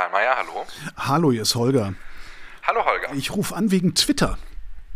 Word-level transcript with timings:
Karlmeier, 0.00 0.34
hallo. 0.34 0.66
Hallo, 0.96 1.30
hier 1.32 1.42
ist 1.42 1.54
Holger. 1.54 1.92
Hallo 2.62 2.86
Holger. 2.86 3.12
Ich 3.14 3.32
rufe 3.36 3.54
an 3.54 3.70
wegen 3.70 3.94
Twitter. 3.94 4.38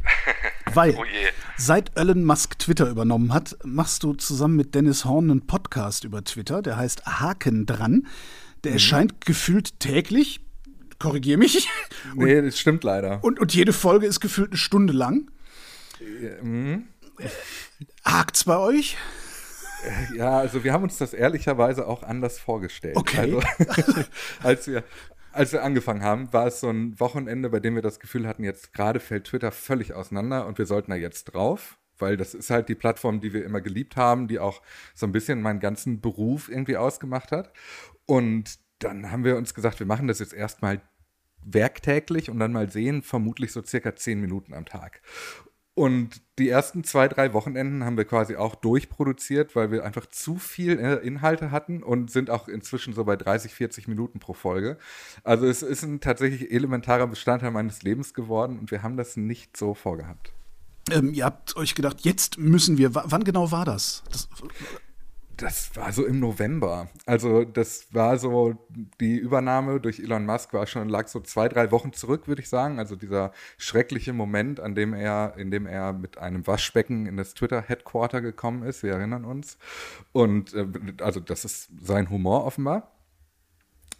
Weil 0.72 0.94
Oh 0.96 1.04
je. 1.04 1.28
seit 1.58 1.94
Elon 1.98 2.24
Musk 2.24 2.58
Twitter 2.58 2.88
übernommen 2.88 3.34
hat, 3.34 3.54
machst 3.64 4.02
du 4.02 4.14
zusammen 4.14 4.56
mit 4.56 4.74
Dennis 4.74 5.04
Horn 5.04 5.30
einen 5.30 5.46
Podcast 5.46 6.04
über 6.04 6.24
Twitter, 6.24 6.62
der 6.62 6.78
heißt 6.78 7.04
Haken 7.04 7.66
dran. 7.66 8.06
Der 8.64 8.70
Mhm. 8.70 8.76
erscheint 8.76 9.26
gefühlt 9.26 9.78
täglich. 9.78 10.40
Korrigier 10.98 11.36
mich. 11.36 11.68
Nee, 12.14 12.40
das 12.40 12.58
stimmt 12.58 12.82
leider. 12.82 13.22
Und, 13.22 13.38
und 13.40 13.52
jede 13.52 13.74
Folge 13.74 14.06
ist 14.06 14.20
gefühlt 14.20 14.52
eine 14.52 14.56
Stunde 14.56 14.94
lang. 14.94 15.30
Mhm. 16.42 16.84
Hakt's 18.06 18.44
bei 18.44 18.56
euch? 18.56 18.96
Ja, 20.16 20.38
also 20.38 20.64
wir 20.64 20.72
haben 20.72 20.84
uns 20.84 20.98
das 20.98 21.14
ehrlicherweise 21.14 21.86
auch 21.86 22.02
anders 22.02 22.38
vorgestellt. 22.38 22.96
Okay. 22.96 23.18
Also, 23.18 23.40
als 24.42 24.66
wir 24.66 24.84
als 25.34 25.52
wir 25.52 25.64
angefangen 25.64 26.02
haben, 26.02 26.32
war 26.32 26.46
es 26.46 26.60
so 26.60 26.70
ein 26.70 26.98
Wochenende, 27.00 27.50
bei 27.50 27.58
dem 27.58 27.74
wir 27.74 27.82
das 27.82 27.98
Gefühl 27.98 28.28
hatten, 28.28 28.44
jetzt 28.44 28.72
gerade 28.72 29.00
fällt 29.00 29.24
Twitter 29.24 29.50
völlig 29.50 29.92
auseinander 29.92 30.46
und 30.46 30.58
wir 30.58 30.66
sollten 30.66 30.92
da 30.92 30.96
jetzt 30.96 31.24
drauf, 31.24 31.76
weil 31.98 32.16
das 32.16 32.34
ist 32.34 32.50
halt 32.50 32.68
die 32.68 32.76
Plattform, 32.76 33.20
die 33.20 33.32
wir 33.32 33.44
immer 33.44 33.60
geliebt 33.60 33.96
haben, 33.96 34.28
die 34.28 34.38
auch 34.38 34.62
so 34.94 35.06
ein 35.06 35.12
bisschen 35.12 35.42
meinen 35.42 35.58
ganzen 35.58 36.00
Beruf 36.00 36.48
irgendwie 36.48 36.76
ausgemacht 36.76 37.32
hat. 37.32 37.52
Und 38.06 38.60
dann 38.78 39.10
haben 39.10 39.24
wir 39.24 39.36
uns 39.36 39.54
gesagt, 39.54 39.80
wir 39.80 39.86
machen 39.86 40.06
das 40.06 40.20
jetzt 40.20 40.34
erstmal 40.34 40.80
werktäglich 41.44 42.30
und 42.30 42.38
dann 42.38 42.52
mal 42.52 42.70
sehen, 42.70 43.02
vermutlich 43.02 43.52
so 43.52 43.62
circa 43.62 43.96
zehn 43.96 44.20
Minuten 44.20 44.54
am 44.54 44.66
Tag. 44.66 45.02
Und 45.74 46.22
die 46.38 46.48
ersten 46.48 46.84
zwei, 46.84 47.08
drei 47.08 47.32
Wochenenden 47.32 47.84
haben 47.84 47.96
wir 47.96 48.04
quasi 48.04 48.36
auch 48.36 48.54
durchproduziert, 48.54 49.56
weil 49.56 49.72
wir 49.72 49.84
einfach 49.84 50.06
zu 50.06 50.36
viel 50.36 50.78
äh, 50.78 50.94
Inhalte 51.04 51.50
hatten 51.50 51.82
und 51.82 52.12
sind 52.12 52.30
auch 52.30 52.46
inzwischen 52.46 52.94
so 52.94 53.04
bei 53.04 53.16
30, 53.16 53.52
40 53.52 53.88
Minuten 53.88 54.20
pro 54.20 54.34
Folge. 54.34 54.78
Also 55.24 55.46
es 55.46 55.62
ist 55.62 55.82
ein 55.82 56.00
tatsächlich 56.00 56.52
elementarer 56.52 57.08
Bestandteil 57.08 57.50
meines 57.50 57.82
Lebens 57.82 58.14
geworden 58.14 58.58
und 58.60 58.70
wir 58.70 58.84
haben 58.84 58.96
das 58.96 59.16
nicht 59.16 59.56
so 59.56 59.74
vorgehabt. 59.74 60.32
Ähm, 60.90 61.12
ihr 61.12 61.24
habt 61.24 61.56
euch 61.56 61.74
gedacht, 61.74 62.02
jetzt 62.02 62.38
müssen 62.38 62.78
wir. 62.78 62.94
Wann 62.94 63.24
genau 63.24 63.50
war 63.50 63.64
das? 63.64 64.04
das 64.12 64.28
Das 65.36 65.74
war 65.74 65.92
so 65.92 66.04
im 66.06 66.20
November. 66.20 66.88
Also 67.06 67.44
das 67.44 67.92
war 67.92 68.18
so, 68.18 68.54
die 69.00 69.16
Übernahme 69.16 69.80
durch 69.80 69.98
Elon 69.98 70.26
Musk 70.26 70.52
war 70.52 70.66
schon, 70.66 70.88
lag 70.88 71.08
so 71.08 71.20
zwei, 71.20 71.48
drei 71.48 71.70
Wochen 71.70 71.92
zurück, 71.92 72.28
würde 72.28 72.42
ich 72.42 72.48
sagen. 72.48 72.78
Also 72.78 72.94
dieser 72.94 73.32
schreckliche 73.58 74.12
Moment, 74.12 74.60
an 74.60 74.74
dem 74.74 74.94
er, 74.94 75.34
in 75.36 75.50
dem 75.50 75.66
er 75.66 75.92
mit 75.92 76.18
einem 76.18 76.46
Waschbecken 76.46 77.06
in 77.06 77.16
das 77.16 77.34
Twitter-Headquarter 77.34 78.20
gekommen 78.20 78.62
ist, 78.62 78.82
wir 78.82 78.92
erinnern 78.92 79.24
uns. 79.24 79.58
Und 80.12 80.54
äh, 80.54 80.66
also 81.00 81.20
das 81.20 81.44
ist 81.44 81.70
sein 81.80 82.10
Humor 82.10 82.44
offenbar. 82.44 82.92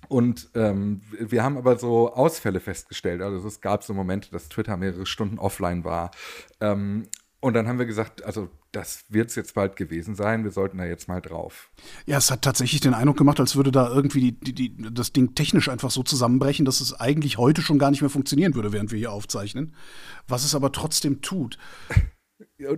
Und 0.09 0.51
ähm, 0.55 1.01
wir 1.19 1.43
haben 1.43 1.57
aber 1.57 1.79
so 1.79 2.13
Ausfälle 2.13 2.61
festgestellt. 2.61 3.23
Also 3.23 3.47
es 3.47 3.61
gab 3.61 3.83
so 3.83 3.95
Momente, 3.95 4.31
dass 4.31 4.49
Twitter 4.49 4.77
mehrere 4.77 5.07
Stunden 5.07 5.39
offline 5.39 5.85
war. 5.85 6.11
Ähm, 6.61 7.09
und 7.45 7.53
dann 7.53 7.69
haben 7.69 7.79
wir 7.79 7.85
gesagt, 7.85 8.25
also 8.25 8.49
das 8.73 9.05
wird 9.11 9.29
es 9.29 9.37
jetzt 9.37 9.55
bald 9.55 9.77
gewesen 9.77 10.15
sein, 10.15 10.45
wir 10.45 10.51
sollten 10.51 10.79
da 10.79 10.87
jetzt 10.87 11.09
mal 11.09 11.21
drauf. 11.21 11.69
Ja, 12.07 12.17
es 12.17 12.31
hat 12.31 12.41
tatsächlich 12.41 12.81
den 12.81 12.95
Eindruck 12.95 13.19
gemacht, 13.19 13.39
als 13.39 13.55
würde 13.55 13.71
da 13.71 13.87
irgendwie 13.87 14.33
die, 14.33 14.55
die, 14.55 14.55
die, 14.55 14.95
das 14.95 15.13
Ding 15.13 15.35
technisch 15.35 15.69
einfach 15.69 15.91
so 15.91 16.03
zusammenbrechen, 16.03 16.65
dass 16.65 16.81
es 16.81 16.99
eigentlich 16.99 17.37
heute 17.37 17.61
schon 17.61 17.79
gar 17.79 17.91
nicht 17.91 18.01
mehr 18.01 18.09
funktionieren 18.09 18.55
würde, 18.55 18.73
während 18.73 18.93
wir 18.93 18.99
hier 18.99 19.13
aufzeichnen. 19.13 19.75
Was 20.27 20.43
es 20.43 20.55
aber 20.55 20.73
trotzdem 20.73 21.21
tut. 21.21 21.59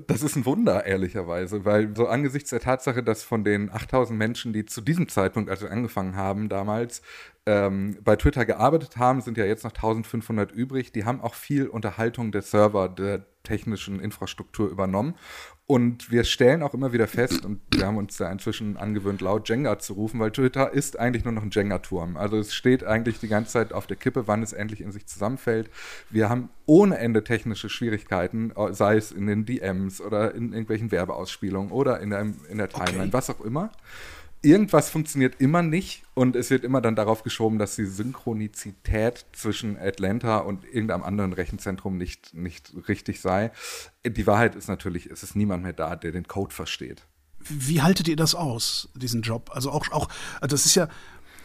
Das 0.06 0.22
ist 0.22 0.36
ein 0.36 0.44
Wunder, 0.44 0.84
ehrlicherweise, 0.84 1.64
weil 1.64 1.96
so 1.96 2.06
angesichts 2.08 2.50
der 2.50 2.60
Tatsache, 2.60 3.02
dass 3.02 3.22
von 3.22 3.42
den 3.42 3.70
8000 3.70 4.18
Menschen, 4.18 4.52
die 4.52 4.66
zu 4.66 4.82
diesem 4.82 5.08
Zeitpunkt, 5.08 5.48
als 5.48 5.64
angefangen 5.64 6.14
haben 6.14 6.50
damals, 6.50 7.00
ähm, 7.46 7.96
bei 8.04 8.16
Twitter 8.16 8.44
gearbeitet 8.44 8.98
haben, 8.98 9.22
sind 9.22 9.38
ja 9.38 9.46
jetzt 9.46 9.64
noch 9.64 9.72
1500 9.72 10.52
übrig. 10.52 10.92
Die 10.92 11.04
haben 11.06 11.22
auch 11.22 11.34
viel 11.34 11.68
Unterhaltung 11.68 12.32
der 12.32 12.42
Server, 12.42 12.88
der 12.88 13.24
technischen 13.44 13.98
Infrastruktur 13.98 14.68
übernommen. 14.68 15.14
Und 15.68 16.12
wir 16.12 16.22
stellen 16.22 16.62
auch 16.62 16.74
immer 16.74 16.92
wieder 16.92 17.08
fest, 17.08 17.44
und 17.44 17.60
wir 17.72 17.86
haben 17.86 17.96
uns 17.96 18.16
da 18.16 18.30
inzwischen 18.30 18.76
angewöhnt, 18.76 19.20
laut 19.20 19.48
Jenga 19.48 19.80
zu 19.80 19.94
rufen, 19.94 20.20
weil 20.20 20.30
Twitter 20.30 20.72
ist 20.72 20.96
eigentlich 20.96 21.24
nur 21.24 21.32
noch 21.32 21.42
ein 21.42 21.50
Jenga-Turm. 21.50 22.16
Also 22.16 22.36
es 22.36 22.54
steht 22.54 22.84
eigentlich 22.84 23.18
die 23.18 23.26
ganze 23.26 23.50
Zeit 23.52 23.72
auf 23.72 23.88
der 23.88 23.96
Kippe, 23.96 24.28
wann 24.28 24.44
es 24.44 24.52
endlich 24.52 24.80
in 24.80 24.92
sich 24.92 25.06
zusammenfällt. 25.06 25.68
Wir 26.08 26.28
haben 26.28 26.50
ohne 26.66 26.98
Ende 26.98 27.24
technische 27.24 27.68
Schwierigkeiten, 27.68 28.52
sei 28.70 28.96
es 28.96 29.10
in 29.10 29.26
den 29.26 29.44
DMs 29.44 30.00
oder 30.00 30.36
in 30.36 30.52
irgendwelchen 30.52 30.92
Werbeausspielungen 30.92 31.72
oder 31.72 31.98
in 31.98 32.10
der, 32.10 32.20
in 32.48 32.58
der 32.58 32.68
Timeline, 32.68 33.04
Okay. 33.06 33.12
was 33.12 33.30
auch 33.30 33.40
immer. 33.40 33.72
Irgendwas 34.42 34.90
funktioniert 34.90 35.40
immer 35.40 35.62
nicht 35.62 36.02
und 36.14 36.36
es 36.36 36.50
wird 36.50 36.62
immer 36.62 36.80
dann 36.80 36.94
darauf 36.94 37.22
geschoben, 37.22 37.58
dass 37.58 37.74
die 37.76 37.86
Synchronizität 37.86 39.26
zwischen 39.32 39.76
Atlanta 39.78 40.38
und 40.38 40.64
irgendeinem 40.64 41.02
anderen 41.02 41.32
Rechenzentrum 41.32 41.96
nicht, 41.96 42.34
nicht 42.34 42.72
richtig 42.88 43.20
sei. 43.20 43.50
Die 44.06 44.26
Wahrheit 44.26 44.54
ist 44.54 44.68
natürlich, 44.68 45.06
es 45.06 45.22
ist 45.22 45.34
niemand 45.36 45.62
mehr 45.64 45.72
da, 45.72 45.96
der 45.96 46.12
den 46.12 46.28
Code 46.28 46.54
versteht. 46.54 47.02
Wie 47.40 47.82
haltet 47.82 48.08
ihr 48.08 48.16
das 48.16 48.34
aus, 48.34 48.88
diesen 48.94 49.22
Job? 49.22 49.50
Also 49.52 49.70
auch, 49.70 49.90
auch 49.90 50.08
also 50.40 50.54
das 50.54 50.66
ist 50.66 50.74
ja, 50.74 50.88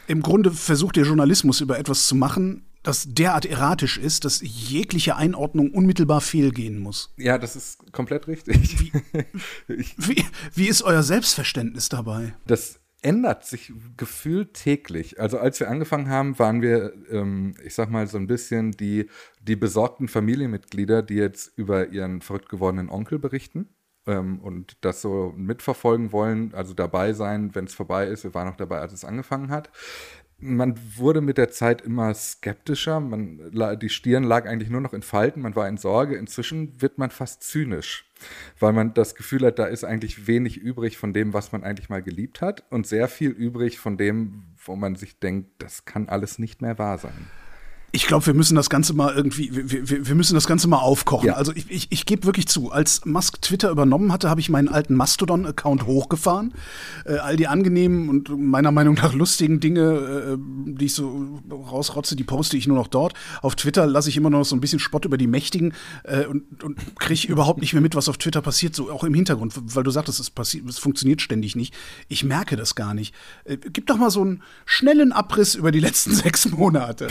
im 0.07 0.21
Grunde 0.21 0.51
versucht 0.51 0.97
ihr 0.97 1.05
Journalismus 1.05 1.61
über 1.61 1.79
etwas 1.79 2.07
zu 2.07 2.15
machen, 2.15 2.65
das 2.83 3.05
derart 3.13 3.45
erratisch 3.45 3.97
ist, 3.97 4.25
dass 4.25 4.41
jegliche 4.41 5.15
Einordnung 5.15 5.71
unmittelbar 5.71 6.19
fehlgehen 6.19 6.79
muss. 6.79 7.13
Ja, 7.17 7.37
das 7.37 7.55
ist 7.55 7.91
komplett 7.91 8.27
richtig. 8.27 8.91
ich, 9.67 9.95
Wie, 9.97 10.25
wie 10.55 10.67
ist 10.67 10.81
euer 10.81 11.03
Selbstverständnis 11.03 11.89
dabei? 11.89 12.33
das 12.47 12.80
ändert 13.01 13.45
sich 13.45 13.73
gefühlt 13.97 14.53
täglich. 14.53 15.19
Also 15.19 15.39
als 15.39 15.59
wir 15.59 15.69
angefangen 15.69 16.09
haben, 16.09 16.37
waren 16.37 16.61
wir, 16.61 16.93
ähm, 17.09 17.55
ich 17.63 17.73
sag 17.73 17.89
mal, 17.89 18.07
so 18.07 18.17
ein 18.17 18.27
bisschen 18.27 18.71
die, 18.71 19.09
die 19.41 19.55
besorgten 19.55 20.07
Familienmitglieder, 20.07 21.01
die 21.01 21.15
jetzt 21.15 21.57
über 21.57 21.87
ihren 21.89 22.21
verrückt 22.21 22.49
gewordenen 22.49 22.89
Onkel 22.89 23.17
berichten 23.17 23.69
ähm, 24.05 24.39
und 24.39 24.77
das 24.81 25.01
so 25.01 25.33
mitverfolgen 25.35 26.11
wollen, 26.11 26.53
also 26.53 26.73
dabei 26.73 27.13
sein, 27.13 27.55
wenn 27.55 27.65
es 27.65 27.73
vorbei 27.73 28.07
ist. 28.07 28.23
Wir 28.23 28.33
waren 28.33 28.47
auch 28.47 28.57
dabei, 28.57 28.79
als 28.79 28.93
es 28.93 29.05
angefangen 29.05 29.49
hat. 29.49 29.71
Man 30.43 30.75
wurde 30.97 31.21
mit 31.21 31.37
der 31.37 31.51
Zeit 31.51 31.81
immer 31.81 32.13
skeptischer. 32.13 32.99
Man, 32.99 33.51
die 33.79 33.89
Stirn 33.89 34.23
lag 34.23 34.47
eigentlich 34.47 34.69
nur 34.69 34.81
noch 34.81 34.93
in 34.93 35.03
Falten. 35.03 35.41
Man 35.41 35.55
war 35.55 35.67
in 35.69 35.77
Sorge. 35.77 36.15
Inzwischen 36.15 36.81
wird 36.81 36.97
man 36.97 37.11
fast 37.11 37.43
zynisch, 37.43 38.09
weil 38.59 38.73
man 38.73 38.93
das 38.95 39.13
Gefühl 39.13 39.45
hat, 39.45 39.59
da 39.59 39.65
ist 39.65 39.83
eigentlich 39.83 40.25
wenig 40.25 40.57
übrig 40.57 40.97
von 40.97 41.13
dem, 41.13 41.33
was 41.33 41.51
man 41.51 41.63
eigentlich 41.63 41.89
mal 41.89 42.01
geliebt 42.01 42.41
hat 42.41 42.63
und 42.71 42.87
sehr 42.87 43.07
viel 43.07 43.29
übrig 43.29 43.79
von 43.79 43.97
dem, 43.97 44.43
wo 44.65 44.75
man 44.75 44.95
sich 44.95 45.19
denkt, 45.19 45.49
das 45.59 45.85
kann 45.85 46.09
alles 46.09 46.39
nicht 46.39 46.61
mehr 46.61 46.79
wahr 46.79 46.97
sein. 46.97 47.27
Ich 47.93 48.07
glaube, 48.07 48.25
wir 48.25 48.33
müssen 48.33 48.55
das 48.55 48.69
Ganze 48.69 48.93
mal 48.93 49.13
irgendwie, 49.13 49.53
wir, 49.53 49.89
wir, 49.89 50.07
wir 50.07 50.15
müssen 50.15 50.33
das 50.33 50.47
Ganze 50.47 50.67
mal 50.67 50.77
aufkochen. 50.77 51.27
Ja. 51.27 51.33
Also 51.33 51.51
ich, 51.53 51.69
ich, 51.69 51.87
ich 51.89 52.05
gebe 52.05 52.25
wirklich 52.25 52.47
zu, 52.47 52.71
als 52.71 53.05
Musk 53.05 53.41
Twitter 53.41 53.69
übernommen 53.69 54.13
hatte, 54.13 54.29
habe 54.29 54.39
ich 54.39 54.49
meinen 54.49 54.69
alten 54.69 54.95
Mastodon-Account 54.95 55.85
hochgefahren. 55.85 56.53
Äh, 57.05 57.17
all 57.17 57.35
die 57.35 57.47
angenehmen 57.47 58.07
und 58.09 58.29
meiner 58.29 58.71
Meinung 58.71 58.95
nach 58.95 59.13
lustigen 59.13 59.59
Dinge, 59.59 59.81
äh, 59.81 60.37
die 60.39 60.85
ich 60.85 60.93
so 60.93 61.41
rausrotze, 61.51 62.15
die 62.15 62.23
poste 62.23 62.55
ich 62.55 62.67
nur 62.67 62.77
noch 62.77 62.87
dort. 62.87 63.13
Auf 63.41 63.55
Twitter 63.55 63.85
lasse 63.85 64.09
ich 64.09 64.15
immer 64.15 64.29
noch 64.29 64.45
so 64.45 64.55
ein 64.55 64.61
bisschen 64.61 64.79
Spott 64.79 65.03
über 65.03 65.17
die 65.17 65.27
Mächtigen 65.27 65.73
äh, 66.03 66.25
und, 66.25 66.63
und 66.63 66.77
kriege 66.97 67.27
überhaupt 67.27 67.59
nicht 67.59 67.73
mehr 67.73 67.81
mit, 67.81 67.95
was 67.95 68.07
auf 68.07 68.17
Twitter 68.17 68.41
passiert, 68.41 68.73
so 68.73 68.89
auch 68.89 69.03
im 69.03 69.13
Hintergrund, 69.13 69.53
weil 69.75 69.83
du 69.83 69.91
sagtest, 69.91 70.19
es, 70.19 70.29
passiert, 70.29 70.67
es 70.69 70.79
funktioniert 70.79 71.21
ständig 71.21 71.55
nicht. 71.55 71.73
Ich 72.07 72.23
merke 72.23 72.55
das 72.55 72.75
gar 72.75 72.93
nicht. 72.93 73.13
Äh, 73.43 73.57
gib 73.57 73.87
doch 73.87 73.97
mal 73.97 74.11
so 74.11 74.21
einen 74.21 74.43
schnellen 74.65 75.11
Abriss 75.11 75.55
über 75.55 75.71
die 75.71 75.79
letzten 75.79 76.15
sechs 76.15 76.49
Monate. 76.49 77.09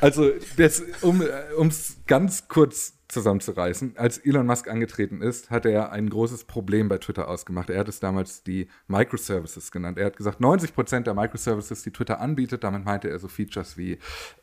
Also, 0.00 0.30
das, 0.56 0.82
um 1.02 1.68
es 1.68 1.96
ganz 2.06 2.48
kurz 2.48 2.94
zusammenzureißen, 3.12 3.96
als 3.96 4.18
Elon 4.18 4.46
Musk 4.46 4.68
angetreten 4.68 5.20
ist, 5.20 5.50
hat 5.50 5.66
er 5.66 5.92
ein 5.92 6.08
großes 6.08 6.44
Problem 6.44 6.88
bei 6.88 6.98
Twitter 6.98 7.28
ausgemacht. 7.28 7.68
Er 7.68 7.80
hat 7.80 7.88
es 7.88 8.00
damals 8.00 8.42
die 8.42 8.68
Microservices 8.88 9.70
genannt. 9.70 9.98
Er 9.98 10.06
hat 10.06 10.16
gesagt, 10.16 10.40
90 10.40 10.74
Prozent 10.74 11.06
der 11.06 11.14
Microservices, 11.14 11.82
die 11.82 11.90
Twitter 11.90 12.20
anbietet, 12.20 12.64
damit 12.64 12.84
meinte 12.84 13.10
er 13.10 13.18
so 13.18 13.28
Features 13.28 13.76
wie, 13.76 13.98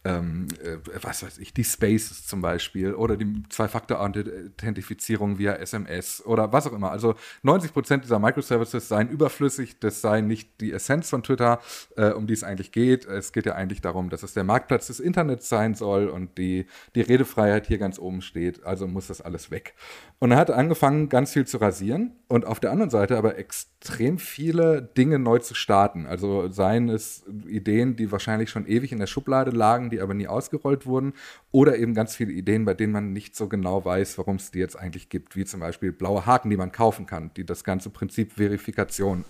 ähm, 0.05 0.47
äh, 0.63 0.77
was 1.01 1.23
weiß 1.23 1.39
ich, 1.39 1.53
die 1.53 1.63
Spaces 1.63 2.27
zum 2.27 2.41
Beispiel 2.41 2.93
oder 2.93 3.17
die 3.17 3.43
Zwei-Faktor-Authentifizierung 3.49 5.39
via 5.39 5.53
SMS 5.53 6.23
oder 6.25 6.53
was 6.53 6.67
auch 6.67 6.73
immer. 6.73 6.91
Also 6.91 7.15
90 7.41 7.73
Prozent 7.73 8.03
dieser 8.03 8.19
Microservices 8.19 8.87
seien 8.87 9.09
überflüssig, 9.09 9.79
das 9.79 10.01
sei 10.01 10.21
nicht 10.21 10.61
die 10.61 10.71
Essenz 10.71 11.09
von 11.09 11.23
Twitter, 11.23 11.59
äh, 11.97 12.11
um 12.11 12.27
die 12.27 12.33
es 12.33 12.43
eigentlich 12.43 12.71
geht. 12.71 13.05
Es 13.05 13.33
geht 13.33 13.47
ja 13.47 13.55
eigentlich 13.55 13.81
darum, 13.81 14.09
dass 14.09 14.21
es 14.21 14.33
der 14.33 14.43
Marktplatz 14.43 14.87
des 14.87 14.99
Internets 14.99 15.49
sein 15.49 15.73
soll 15.73 16.07
und 16.07 16.37
die, 16.37 16.67
die 16.93 17.01
Redefreiheit 17.01 17.65
hier 17.65 17.79
ganz 17.79 17.97
oben 17.97 18.21
steht. 18.21 18.58
Also 18.63 18.87
muss 18.87 19.07
das 19.07 19.21
alles 19.21 19.51
weg. 19.51 19.73
Und 20.19 20.31
er 20.31 20.37
hat 20.37 20.51
angefangen, 20.51 21.09
ganz 21.09 21.33
viel 21.33 21.45
zu 21.45 21.57
rasieren 21.57 22.11
und 22.27 22.45
auf 22.45 22.59
der 22.59 22.71
anderen 22.71 22.89
Seite 22.89 23.17
aber 23.17 23.37
extrem 23.37 24.17
viele 24.17 24.81
Dinge 24.81 25.19
neu 25.19 25.39
zu 25.39 25.55
starten. 25.55 26.05
Also 26.05 26.49
seien 26.49 26.89
es 26.89 27.23
Ideen, 27.47 27.95
die 27.95 28.11
wahrscheinlich 28.11 28.49
schon 28.49 28.67
ewig 28.67 28.91
in 28.91 28.99
der 28.99 29.07
Schublade 29.07 29.51
lagen, 29.51 29.89
die 29.89 30.01
aber 30.01 30.13
nie 30.13 30.27
ausgerollt 30.27 30.85
wurden, 30.85 31.13
oder 31.51 31.77
eben 31.77 31.93
ganz 31.93 32.15
viele 32.15 32.31
Ideen, 32.31 32.65
bei 32.65 32.73
denen 32.73 32.93
man 32.93 33.13
nicht 33.13 33.35
so 33.35 33.47
genau 33.47 33.83
weiß, 33.83 34.17
warum 34.17 34.35
es 34.35 34.51
die 34.51 34.59
jetzt 34.59 34.77
eigentlich 34.77 35.09
gibt, 35.09 35.35
wie 35.35 35.45
zum 35.45 35.59
Beispiel 35.59 35.91
blaue 35.91 36.25
Haken, 36.25 36.49
die 36.49 36.57
man 36.57 36.71
kaufen 36.71 37.05
kann, 37.05 37.31
die 37.35 37.45
das 37.45 37.63
ganze 37.63 37.89
Prinzip 37.89 38.33
Verifikation 38.33 39.25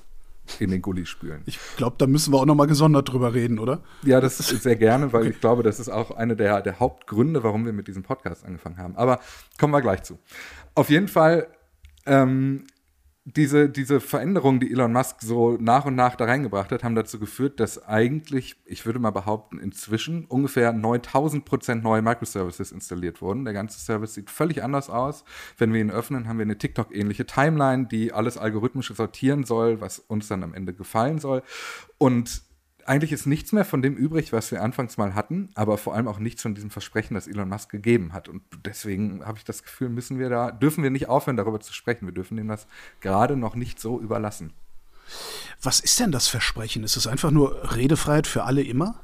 in 0.60 0.72
den 0.72 0.81
Gully 0.81 1.06
spülen. 1.06 1.42
Ich 1.46 1.60
glaube, 1.78 1.96
da 1.98 2.07
müssen 2.07 2.34
wir 2.34 2.40
auch 2.40 2.46
noch 2.46 2.56
mal 2.56 2.68
gesondert 2.68 3.12
drüber 3.12 3.34
reden, 3.34 3.60
oder? 3.60 3.81
Ja, 4.04 4.22
das 4.22 4.40
ist 4.40 4.50
sehr 4.63 4.75
gerne, 4.75 5.13
weil 5.13 5.22
okay. 5.22 5.31
ich 5.31 5.40
glaube, 5.40 5.63
das 5.63 5.80
ist 5.80 5.90
auch 5.90 6.12
einer 6.12 6.36
der, 6.36 6.62
der 6.62 6.80
Hauptgründe, 6.80 7.44
warum 7.44 7.66
wir 7.66 7.74
mit 7.74 7.88
diesem 7.88 8.04
Podcast 8.04 8.46
angefangen 8.46 8.78
haben. 8.78 8.96
Aber 8.96 9.19
kommen 9.60 9.74
wir 9.74 9.81
gleich 9.81 10.04
zu. 10.04 10.18
Auf 10.75 10.90
jeden 10.90 11.07
Fall 11.07 11.48
ähm, 12.06 12.66
diese, 13.36 13.70
diese 13.70 14.00
Veränderungen, 14.00 14.60
die 14.60 14.72
Elon 14.72 14.94
Musk 14.94 15.22
so 15.22 15.58
nach 15.60 15.86
und 15.86 15.96
nach 15.96 16.16
da 16.16 16.26
reingebracht 16.26 16.72
hat, 16.72 16.84
haben 16.84 16.96
dazu 16.96 17.20
geführt, 17.20 17.60
dass 17.60 17.86
eigentlich, 17.86 18.56
ich 18.66 18.86
würde 18.86 19.00
mal 19.00 19.12
behaupten, 19.12 19.60
inzwischen 19.60 20.26
ungefähr 20.26 20.74
9000 20.74 21.46
Prozent 21.46 21.84
neue 21.84 22.02
Microservices 22.02 22.72
installiert 22.72 23.22
wurden. 23.22 23.46
Der 23.46 23.54
ganze 23.54 23.80
Service 23.80 24.14
sieht 24.14 24.30
völlig 24.30 24.64
anders 24.64 24.90
aus. 24.90 25.24
Wenn 25.58 25.74
wir 25.74 25.81
ihn 25.81 25.92
öffnen, 25.92 26.28
haben 26.28 26.38
wir 26.38 26.44
eine 26.44 26.58
TikTok-ähnliche 26.58 27.26
Timeline, 27.26 27.88
die 27.88 28.14
alles 28.14 28.38
algorithmisch 28.38 28.94
sortieren 28.94 29.44
soll, 29.44 29.81
was 29.81 30.00
uns 30.00 30.28
dann 30.28 30.44
am 30.44 30.54
Ende 30.54 30.74
gefallen 30.74 31.20
soll. 31.20 31.44
Und 31.98 32.42
eigentlich 32.90 33.12
ist 33.12 33.28
nichts 33.28 33.52
mehr 33.52 33.66
von 33.66 33.84
dem 33.84 33.96
übrig, 33.96 34.34
was 34.34 34.52
wir 34.52 34.64
anfangs 34.64 34.98
mal 34.98 35.14
hatten, 35.14 35.50
aber 35.54 35.78
vor 35.78 35.94
allem 35.94 36.08
auch 36.08 36.18
nichts 36.18 36.42
von 36.42 36.56
diesem 36.56 36.72
Versprechen, 36.72 37.14
das 37.14 37.28
Elon 37.28 37.48
Musk 37.48 37.70
gegeben 37.70 38.14
hat. 38.14 38.28
Und 38.28 38.42
deswegen 38.66 39.24
habe 39.24 39.38
ich 39.38 39.44
das 39.44 39.62
Gefühl, 39.62 39.90
müssen 39.90 40.18
wir 40.18 40.30
da, 40.30 40.52
dürfen 40.52 40.84
wir 40.84 40.90
nicht 40.90 41.08
aufhören, 41.08 41.38
darüber 41.38 41.60
zu 41.60 41.72
sprechen. 41.72 42.08
Wir 42.08 42.14
dürfen 42.14 42.38
ihm 42.40 42.48
das 42.48 42.66
gerade 43.00 43.38
noch 43.38 43.54
nicht 43.54 43.80
so 43.80 44.00
überlassen. 44.00 44.54
Was 45.62 45.80
ist 45.80 46.00
denn 46.00 46.12
das 46.12 46.28
Versprechen? 46.28 46.84
Ist 46.84 46.98
es 46.98 47.06
einfach 47.06 47.30
nur 47.30 47.76
Redefreiheit 47.76 48.26
für 48.26 48.44
alle 48.44 48.64
immer? 48.64 49.00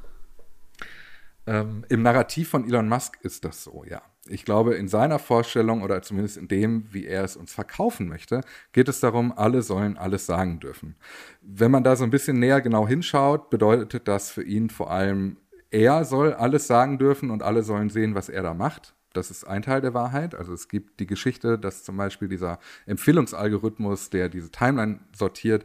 Ähm, 1.46 1.84
Im 1.88 2.02
Narrativ 2.02 2.48
von 2.48 2.66
Elon 2.66 2.88
Musk 2.88 3.18
ist 3.22 3.44
das 3.44 3.62
so, 3.62 3.84
ja. 3.88 4.02
Ich 4.28 4.44
glaube, 4.44 4.74
in 4.74 4.88
seiner 4.88 5.18
Vorstellung 5.18 5.82
oder 5.82 6.02
zumindest 6.02 6.36
in 6.36 6.48
dem, 6.48 6.86
wie 6.90 7.06
er 7.06 7.24
es 7.24 7.36
uns 7.36 7.52
verkaufen 7.52 8.08
möchte, 8.08 8.40
geht 8.72 8.88
es 8.88 9.00
darum, 9.00 9.32
alle 9.36 9.62
sollen 9.62 9.96
alles 9.96 10.26
sagen 10.26 10.60
dürfen. 10.60 10.96
Wenn 11.42 11.70
man 11.70 11.84
da 11.84 11.96
so 11.96 12.04
ein 12.04 12.10
bisschen 12.10 12.38
näher 12.38 12.60
genau 12.60 12.86
hinschaut, 12.86 13.50
bedeutet 13.50 14.08
das 14.08 14.30
für 14.30 14.42
ihn 14.42 14.70
vor 14.70 14.90
allem, 14.90 15.36
er 15.70 16.04
soll 16.04 16.32
alles 16.32 16.66
sagen 16.66 16.98
dürfen 16.98 17.30
und 17.30 17.42
alle 17.42 17.62
sollen 17.62 17.90
sehen, 17.90 18.14
was 18.14 18.28
er 18.28 18.42
da 18.42 18.54
macht. 18.54 18.94
Das 19.12 19.30
ist 19.30 19.44
ein 19.44 19.62
Teil 19.62 19.80
der 19.80 19.94
Wahrheit. 19.94 20.34
Also 20.34 20.52
es 20.52 20.68
gibt 20.68 21.00
die 21.00 21.06
Geschichte, 21.06 21.58
dass 21.58 21.84
zum 21.84 21.96
Beispiel 21.96 22.28
dieser 22.28 22.58
Empfehlungsalgorithmus, 22.84 24.10
der 24.10 24.28
diese 24.28 24.50
Timeline 24.50 25.00
sortiert, 25.16 25.64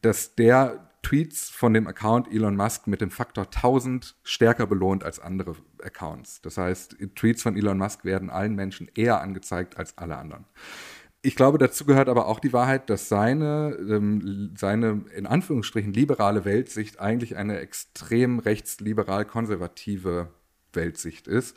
dass 0.00 0.34
der 0.34 0.88
Tweets 1.06 1.50
von 1.50 1.72
dem 1.72 1.86
Account 1.86 2.32
Elon 2.32 2.56
Musk 2.56 2.88
mit 2.88 3.00
dem 3.00 3.12
Faktor 3.12 3.44
1000 3.44 4.16
stärker 4.24 4.66
belohnt 4.66 5.04
als 5.04 5.20
andere 5.20 5.54
Accounts. 5.80 6.40
Das 6.42 6.58
heißt, 6.58 6.96
Tweets 7.14 7.44
von 7.44 7.56
Elon 7.56 7.78
Musk 7.78 8.04
werden 8.04 8.28
allen 8.28 8.56
Menschen 8.56 8.90
eher 8.92 9.20
angezeigt 9.20 9.78
als 9.78 9.96
alle 9.98 10.16
anderen. 10.16 10.46
Ich 11.22 11.36
glaube, 11.36 11.58
dazu 11.58 11.84
gehört 11.84 12.08
aber 12.08 12.26
auch 12.26 12.40
die 12.40 12.52
Wahrheit, 12.52 12.90
dass 12.90 13.08
seine, 13.08 13.76
ähm, 13.88 14.52
seine 14.56 15.04
in 15.14 15.26
Anführungsstrichen 15.26 15.92
liberale 15.92 16.44
Weltsicht 16.44 16.98
eigentlich 16.98 17.36
eine 17.36 17.60
extrem 17.60 18.40
rechtsliberal-konservative 18.40 20.32
Weltsicht 20.72 21.28
ist, 21.28 21.56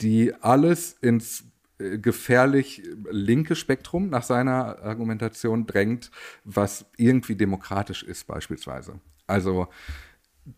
die 0.00 0.34
alles 0.34 0.94
ins 1.00 1.44
gefährlich 1.78 2.82
linke 3.10 3.54
Spektrum 3.54 4.10
nach 4.10 4.24
seiner 4.24 4.82
Argumentation 4.82 5.66
drängt, 5.66 6.10
was 6.44 6.86
irgendwie 6.96 7.36
demokratisch 7.36 8.02
ist 8.02 8.26
beispielsweise. 8.26 9.00
Also 9.26 9.68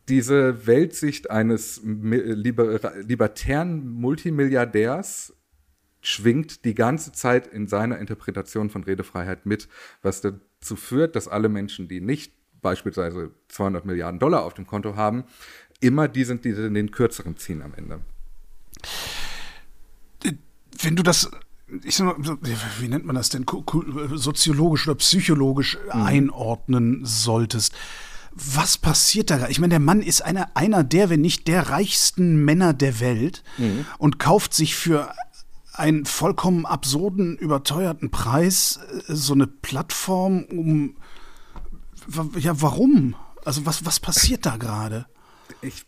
diese 0.08 0.66
Weltsicht 0.66 1.30
eines 1.30 1.80
liber 1.84 2.80
libertären 3.02 3.86
Multimilliardärs 3.88 5.34
schwingt 6.00 6.64
die 6.64 6.74
ganze 6.74 7.12
Zeit 7.12 7.46
in 7.46 7.66
seiner 7.66 7.98
Interpretation 7.98 8.70
von 8.70 8.84
Redefreiheit 8.84 9.44
mit, 9.44 9.68
was 10.00 10.22
dazu 10.22 10.76
führt, 10.76 11.16
dass 11.16 11.28
alle 11.28 11.48
Menschen, 11.48 11.88
die 11.88 12.00
nicht 12.00 12.32
beispielsweise 12.62 13.32
200 13.48 13.84
Milliarden 13.84 14.20
Dollar 14.20 14.44
auf 14.44 14.54
dem 14.54 14.66
Konto 14.66 14.96
haben, 14.96 15.24
immer 15.80 16.08
die 16.08 16.24
sind, 16.24 16.44
die 16.44 16.54
den 16.54 16.90
kürzeren 16.90 17.36
ziehen 17.36 17.62
am 17.62 17.74
Ende 17.74 18.00
wenn 20.78 20.96
du 20.96 21.02
das 21.02 21.30
ich 21.84 21.96
sag 21.96 22.18
mal, 22.18 22.38
wie 22.80 22.88
nennt 22.88 23.06
man 23.06 23.16
das 23.16 23.28
denn, 23.28 23.46
soziologisch 24.14 24.88
oder 24.88 24.96
psychologisch 24.96 25.78
mhm. 25.94 26.02
einordnen 26.02 27.00
solltest. 27.04 27.72
Was 28.32 28.78
passiert 28.78 29.30
da? 29.30 29.48
Ich 29.48 29.60
meine, 29.60 29.70
der 29.70 29.80
Mann 29.80 30.02
ist 30.02 30.22
einer, 30.22 30.50
einer 30.54 30.84
der, 30.84 31.10
wenn 31.10 31.20
nicht 31.20 31.48
der 31.48 31.68
reichsten 31.68 32.44
Männer 32.44 32.72
der 32.72 33.00
Welt 33.00 33.42
mhm. 33.58 33.86
und 33.98 34.18
kauft 34.18 34.54
sich 34.54 34.74
für 34.74 35.12
einen 35.72 36.04
vollkommen 36.04 36.66
absurden, 36.66 37.36
überteuerten 37.36 38.10
Preis 38.10 38.80
äh, 39.08 39.14
so 39.14 39.34
eine 39.34 39.46
Plattform, 39.46 40.44
um. 40.44 40.96
Ja, 42.38 42.60
warum? 42.60 43.14
Also, 43.44 43.66
was, 43.66 43.84
was 43.84 44.00
passiert 44.00 44.44
da 44.46 44.56
gerade? 44.56 45.06
Ich, 45.62 45.86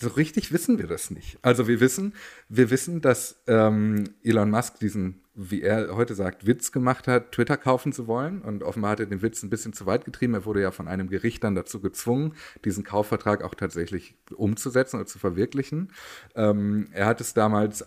so 0.00 0.08
richtig 0.08 0.52
wissen 0.52 0.78
wir 0.78 0.86
das 0.86 1.10
nicht. 1.10 1.38
Also 1.42 1.68
wir 1.68 1.80
wissen, 1.80 2.14
wir 2.48 2.70
wissen, 2.70 3.00
dass 3.00 3.42
ähm, 3.46 4.14
Elon 4.22 4.50
Musk 4.50 4.78
diesen, 4.80 5.22
wie 5.34 5.62
er 5.62 5.94
heute 5.96 6.14
sagt, 6.14 6.46
Witz 6.46 6.72
gemacht 6.72 7.08
hat, 7.08 7.32
Twitter 7.32 7.56
kaufen 7.56 7.92
zu 7.92 8.06
wollen. 8.06 8.42
Und 8.42 8.62
offenbar 8.62 8.92
hat 8.92 9.00
er 9.00 9.06
den 9.06 9.22
Witz 9.22 9.42
ein 9.42 9.50
bisschen 9.50 9.72
zu 9.72 9.86
weit 9.86 10.04
getrieben. 10.04 10.34
Er 10.34 10.44
wurde 10.44 10.62
ja 10.62 10.70
von 10.70 10.88
einem 10.88 11.08
Gericht 11.08 11.44
dann 11.44 11.54
dazu 11.54 11.80
gezwungen, 11.80 12.34
diesen 12.64 12.84
Kaufvertrag 12.84 13.42
auch 13.42 13.54
tatsächlich 13.54 14.16
umzusetzen 14.34 14.96
oder 14.96 15.06
zu 15.06 15.18
verwirklichen. 15.18 15.92
Ähm, 16.34 16.88
er 16.92 17.06
hat 17.06 17.20
es 17.20 17.34
damals 17.34 17.84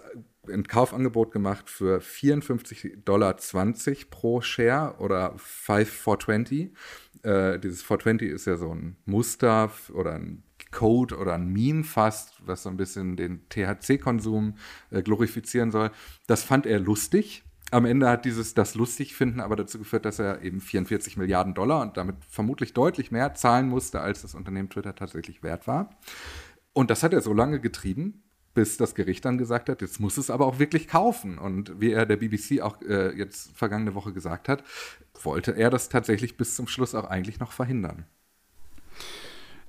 ein 0.49 0.67
Kaufangebot 0.67 1.31
gemacht 1.31 1.69
für 1.69 1.99
54,20 1.99 3.03
Dollar 3.03 3.35
pro 4.09 4.41
Share 4.41 4.95
oder 4.99 5.33
5420. 5.37 6.71
Äh, 7.23 7.59
dieses 7.59 7.81
420 7.81 8.29
ist 8.29 8.45
ja 8.45 8.57
so 8.57 8.73
ein 8.73 8.97
Muster 9.05 9.71
oder 9.93 10.13
ein 10.13 10.43
Code 10.75 11.17
oder 11.17 11.33
ein 11.33 11.47
Meme 11.47 11.83
fast, 11.83 12.33
was 12.45 12.63
so 12.63 12.69
ein 12.69 12.77
bisschen 12.77 13.15
den 13.15 13.47
THC-Konsum 13.49 14.55
äh, 14.91 15.01
glorifizieren 15.01 15.71
soll. 15.71 15.89
Das 16.27 16.43
fand 16.43 16.67
er 16.67 16.79
lustig. 16.79 17.43
Am 17.71 17.85
Ende 17.85 18.07
hat 18.07 18.25
dieses 18.25 18.53
das 18.53 18.75
lustig 18.75 19.15
finden 19.15 19.39
aber 19.39 19.55
dazu 19.55 19.79
geführt, 19.79 20.05
dass 20.05 20.19
er 20.19 20.43
eben 20.43 20.61
44 20.61 21.17
Milliarden 21.17 21.55
Dollar 21.55 21.81
und 21.81 21.97
damit 21.97 22.17
vermutlich 22.29 22.73
deutlich 22.73 23.09
mehr 23.09 23.33
zahlen 23.33 23.69
musste, 23.69 24.01
als 24.01 24.21
das 24.21 24.35
Unternehmen 24.35 24.69
Twitter 24.69 24.93
tatsächlich 24.93 25.41
wert 25.41 25.65
war. 25.65 25.89
Und 26.73 26.91
das 26.91 27.01
hat 27.01 27.13
er 27.13 27.21
so 27.21 27.33
lange 27.33 27.59
getrieben, 27.59 28.23
bis 28.53 28.77
das 28.77 28.95
Gericht 28.95 29.25
dann 29.25 29.37
gesagt 29.37 29.69
hat, 29.69 29.81
jetzt 29.81 29.99
muss 29.99 30.17
es 30.17 30.29
aber 30.29 30.45
auch 30.45 30.59
wirklich 30.59 30.87
kaufen. 30.87 31.37
Und 31.39 31.79
wie 31.79 31.91
er 31.91 32.05
der 32.05 32.17
BBC 32.17 32.61
auch 32.61 32.81
äh, 32.81 33.15
jetzt 33.17 33.57
vergangene 33.57 33.95
Woche 33.95 34.13
gesagt 34.13 34.47
hat, 34.49 34.63
wollte 35.23 35.51
er 35.55 35.69
das 35.69 35.89
tatsächlich 35.89 36.37
bis 36.37 36.55
zum 36.55 36.67
Schluss 36.67 36.93
auch 36.93 37.05
eigentlich 37.05 37.39
noch 37.39 37.53
verhindern. 37.53 38.05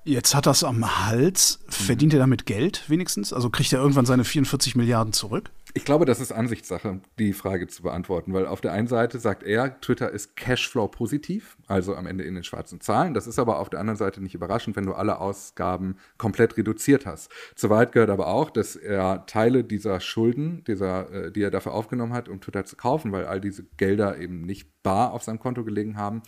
Jetzt 0.07 0.37
hat 0.37 0.47
er 0.47 0.53
es 0.53 0.63
am 0.63 1.05
Hals. 1.05 1.59
Verdient 1.69 2.13
er 2.13 2.21
damit 2.21 2.47
Geld 2.47 2.89
wenigstens? 2.89 3.33
Also 3.33 3.51
kriegt 3.51 3.73
er 3.73 3.81
irgendwann 3.81 4.07
seine 4.07 4.23
44 4.23 4.77
Milliarden 4.77 5.13
zurück? 5.13 5.51
Ich 5.75 5.85
glaube, 5.85 6.07
das 6.07 6.21
ist 6.21 6.31
Ansichtssache, 6.31 7.01
die 7.19 7.33
Frage 7.33 7.67
zu 7.67 7.83
beantworten, 7.83 8.33
weil 8.33 8.47
auf 8.47 8.61
der 8.61 8.73
einen 8.73 8.87
Seite 8.87 9.19
sagt 9.19 9.43
er, 9.43 9.79
Twitter 9.81 10.11
ist 10.11 10.37
Cashflow 10.37 10.87
positiv, 10.89 11.59
also 11.67 11.97
am 11.97 12.07
Ende 12.07 12.25
in 12.25 12.35
den 12.35 12.45
schwarzen 12.45 12.81
Zahlen. 12.81 13.15
Das 13.15 13.27
ist 13.27 13.39
aber 13.39 13.59
auf 13.59 13.69
der 13.69 13.81
anderen 13.81 13.99
Seite 13.99 14.23
nicht 14.23 14.35
überraschend, 14.35 14.77
wenn 14.77 14.87
du 14.87 14.95
alle 14.95 15.19
Ausgaben 15.19 15.97
komplett 16.17 16.57
reduziert 16.57 17.05
hast. 17.05 17.31
Zu 17.57 17.69
weit 17.69 17.93
gehört 17.93 18.09
aber 18.09 18.29
auch, 18.29 18.49
dass 18.49 18.77
er 18.77 19.27
Teile 19.27 19.65
dieser 19.65 20.01
Schulden, 20.01 20.63
dieser, 20.67 21.11
äh, 21.13 21.33
die 21.33 21.43
er 21.43 21.51
dafür 21.51 21.75
aufgenommen 21.75 22.15
hat, 22.15 22.31
um 22.31 22.41
Twitter 22.41 22.65
zu 22.65 22.77
kaufen, 22.77 23.13
weil 23.13 23.27
all 23.27 23.41
diese 23.41 23.65
Gelder 23.77 24.19
eben 24.19 24.43
nicht 24.43 24.83
bar 24.83 25.13
auf 25.13 25.25
seinem 25.25 25.41
Konto 25.41 25.65
gelegen 25.65 25.99
haben, 25.99 26.23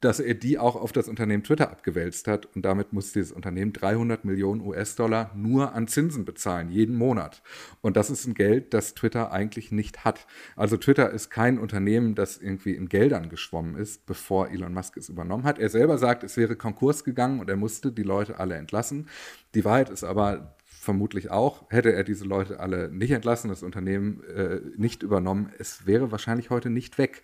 dass 0.00 0.18
er 0.18 0.34
die 0.34 0.58
auch 0.58 0.76
auf 0.76 0.92
das 0.92 1.08
Unternehmen 1.08 1.44
Twitter 1.44 1.70
abgewälzt 1.70 2.26
hat 2.26 2.46
und 2.54 2.64
damit 2.64 2.92
muss 2.92 3.12
dieses 3.12 3.32
Unternehmen 3.32 3.72
300 3.72 4.24
Millionen 4.24 4.60
US-Dollar 4.62 5.32
nur 5.34 5.74
an 5.74 5.88
Zinsen 5.88 6.24
bezahlen, 6.24 6.70
jeden 6.70 6.96
Monat. 6.96 7.42
Und 7.82 7.96
das 7.96 8.10
ist 8.10 8.26
ein 8.26 8.34
Geld, 8.34 8.72
das 8.72 8.94
Twitter 8.94 9.32
eigentlich 9.32 9.72
nicht 9.72 10.04
hat. 10.04 10.26
Also 10.56 10.76
Twitter 10.76 11.10
ist 11.10 11.30
kein 11.30 11.58
Unternehmen, 11.58 12.14
das 12.14 12.38
irgendwie 12.38 12.74
in 12.74 12.88
Geldern 12.88 13.28
geschwommen 13.28 13.76
ist, 13.76 14.06
bevor 14.06 14.48
Elon 14.48 14.72
Musk 14.72 14.96
es 14.96 15.08
übernommen 15.08 15.44
hat. 15.44 15.58
Er 15.58 15.68
selber 15.68 15.98
sagt, 15.98 16.24
es 16.24 16.36
wäre 16.36 16.56
Konkurs 16.56 17.04
gegangen 17.04 17.40
und 17.40 17.50
er 17.50 17.56
musste 17.56 17.92
die 17.92 18.02
Leute 18.02 18.38
alle 18.38 18.56
entlassen. 18.56 19.08
Die 19.54 19.64
Wahrheit 19.64 19.90
ist 19.90 20.04
aber, 20.04 20.56
vermutlich 20.80 21.30
auch, 21.30 21.70
hätte 21.70 21.92
er 21.92 22.04
diese 22.04 22.24
Leute 22.24 22.58
alle 22.58 22.90
nicht 22.90 23.10
entlassen, 23.10 23.50
das 23.50 23.62
Unternehmen 23.62 24.22
äh, 24.34 24.60
nicht 24.78 25.02
übernommen, 25.02 25.52
es 25.58 25.86
wäre 25.86 26.10
wahrscheinlich 26.10 26.48
heute 26.48 26.70
nicht 26.70 26.96
weg. 26.96 27.22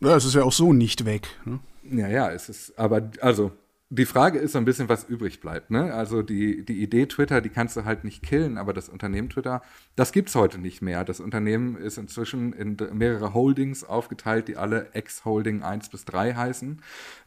Ja, 0.00 0.16
es 0.16 0.24
ist 0.24 0.34
ja 0.34 0.42
auch 0.42 0.52
so 0.52 0.72
nicht 0.72 1.04
weg. 1.04 1.28
Ne? 1.44 1.60
Ja, 1.90 2.08
ja, 2.08 2.30
es 2.30 2.48
ist, 2.48 2.78
aber 2.78 3.10
also 3.20 3.52
die 3.88 4.04
Frage 4.04 4.40
ist 4.40 4.52
so 4.52 4.58
ein 4.58 4.64
bisschen, 4.64 4.88
was 4.88 5.04
übrig 5.04 5.40
bleibt. 5.40 5.70
Ne? 5.70 5.94
Also 5.94 6.22
die, 6.22 6.64
die 6.64 6.82
Idee 6.82 7.06
Twitter, 7.06 7.40
die 7.40 7.50
kannst 7.50 7.76
du 7.76 7.84
halt 7.84 8.02
nicht 8.02 8.22
killen, 8.22 8.58
aber 8.58 8.72
das 8.72 8.88
Unternehmen 8.88 9.30
Twitter, 9.30 9.62
das 9.94 10.10
gibt 10.10 10.28
es 10.28 10.34
heute 10.34 10.58
nicht 10.58 10.82
mehr. 10.82 11.04
Das 11.04 11.20
Unternehmen 11.20 11.76
ist 11.76 11.96
inzwischen 11.96 12.52
in 12.52 12.76
mehrere 12.92 13.32
Holdings 13.32 13.84
aufgeteilt, 13.84 14.48
die 14.48 14.56
alle 14.56 14.92
Ex-Holding 14.92 15.62
1 15.62 15.90
bis 15.90 16.04
3 16.04 16.34
heißen. 16.34 16.82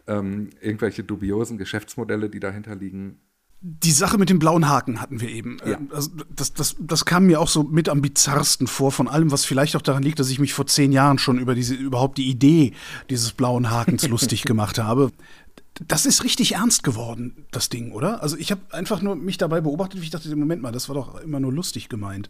Ähm, 0.07 0.49
irgendwelche 0.59 1.03
dubiosen 1.03 1.57
Geschäftsmodelle, 1.57 2.29
die 2.29 2.41
dahinter 2.41 2.75
liegen, 2.75 3.21
die 3.61 3.91
Sache 3.91 4.17
mit 4.17 4.29
dem 4.29 4.39
blauen 4.39 4.69
Haken 4.69 5.01
hatten 5.01 5.19
wir 5.19 5.29
eben. 5.29 5.57
Ja. 5.65 5.73
Ähm, 5.73 5.89
also 5.93 6.11
das, 6.33 6.53
das, 6.53 6.75
das 6.79 7.05
kam 7.05 7.25
mir 7.25 7.41
auch 7.41 7.49
so 7.49 7.63
mit 7.63 7.89
am 7.89 8.01
bizarrsten 8.01 8.67
vor, 8.67 8.91
von 8.91 9.07
allem, 9.07 9.31
was 9.31 9.45
vielleicht 9.45 9.75
auch 9.75 9.81
daran 9.81 10.03
liegt, 10.03 10.19
dass 10.19 10.29
ich 10.29 10.39
mich 10.39 10.53
vor 10.53 10.65
zehn 10.65 10.91
Jahren 10.91 11.17
schon 11.17 11.39
über 11.39 11.55
diese, 11.55 11.73
überhaupt 11.75 12.17
die 12.17 12.29
Idee 12.29 12.73
dieses 13.09 13.33
blauen 13.33 13.69
Hakens 13.69 14.07
lustig 14.07 14.43
gemacht 14.43 14.79
habe. 14.79 15.11
Das 15.87 16.05
ist 16.05 16.23
richtig 16.23 16.55
ernst 16.55 16.83
geworden, 16.83 17.45
das 17.51 17.69
Ding, 17.69 17.91
oder? 17.91 18.21
Also 18.21 18.37
ich 18.37 18.51
habe 18.51 18.61
einfach 18.71 19.01
nur 19.01 19.15
mich 19.15 19.37
dabei 19.37 19.61
beobachtet, 19.61 20.01
wie 20.01 20.05
ich 20.05 20.11
dachte, 20.11 20.33
Moment 20.35 20.61
mal, 20.61 20.71
das 20.71 20.89
war 20.89 20.95
doch 20.95 21.21
immer 21.21 21.39
nur 21.39 21.53
lustig 21.53 21.89
gemeint. 21.89 22.29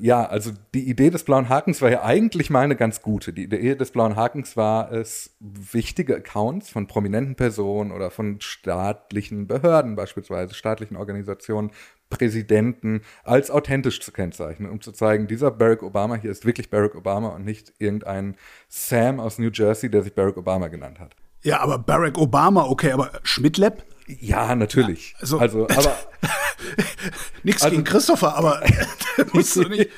Ja, 0.00 0.24
also 0.24 0.52
die 0.74 0.88
Idee 0.88 1.10
des 1.10 1.24
blauen 1.24 1.50
Hakens 1.50 1.82
war 1.82 1.90
ja 1.90 2.02
eigentlich 2.02 2.48
mal 2.48 2.62
eine 2.62 2.76
ganz 2.76 3.02
gute. 3.02 3.34
Die 3.34 3.44
Idee 3.44 3.74
des 3.74 3.90
blauen 3.90 4.16
Hakens 4.16 4.56
war 4.56 4.90
es, 4.92 5.36
wichtige 5.40 6.16
Accounts 6.16 6.70
von 6.70 6.86
prominenten 6.86 7.34
Personen 7.34 7.92
oder 7.92 8.10
von 8.10 8.40
staatlichen 8.40 9.46
Behörden, 9.46 9.94
beispielsweise 9.94 10.54
staatlichen 10.54 10.96
Organisationen, 10.96 11.70
Präsidenten, 12.08 13.02
als 13.22 13.50
authentisch 13.50 14.00
zu 14.00 14.12
kennzeichnen, 14.12 14.70
um 14.70 14.80
zu 14.80 14.92
zeigen, 14.92 15.26
dieser 15.26 15.50
Barack 15.50 15.82
Obama 15.82 16.14
hier 16.14 16.30
ist 16.30 16.46
wirklich 16.46 16.70
Barack 16.70 16.94
Obama 16.94 17.28
und 17.28 17.44
nicht 17.44 17.74
irgendein 17.78 18.36
Sam 18.68 19.20
aus 19.20 19.38
New 19.38 19.50
Jersey, 19.52 19.90
der 19.90 20.02
sich 20.02 20.14
Barack 20.14 20.38
Obama 20.38 20.68
genannt 20.68 21.00
hat. 21.00 21.14
Ja, 21.42 21.60
aber 21.60 21.78
Barack 21.78 22.16
Obama, 22.16 22.64
okay, 22.64 22.92
aber 22.92 23.10
Schmidtlab? 23.22 23.84
Ja, 24.06 24.54
natürlich. 24.54 25.12
Ja, 25.12 25.18
also, 25.20 25.38
also, 25.38 25.68
aber 25.68 25.94
Nichts 27.42 27.62
also, 27.62 27.76
gegen 27.76 27.84
Christopher, 27.84 28.36
aber 28.36 28.62
musst 29.32 29.56
du 29.56 29.68
nicht. 29.68 29.90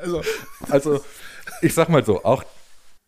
also, 0.00 0.22
also, 0.68 1.04
ich 1.60 1.74
sag 1.74 1.88
mal 1.88 2.04
so, 2.04 2.24
auch 2.24 2.44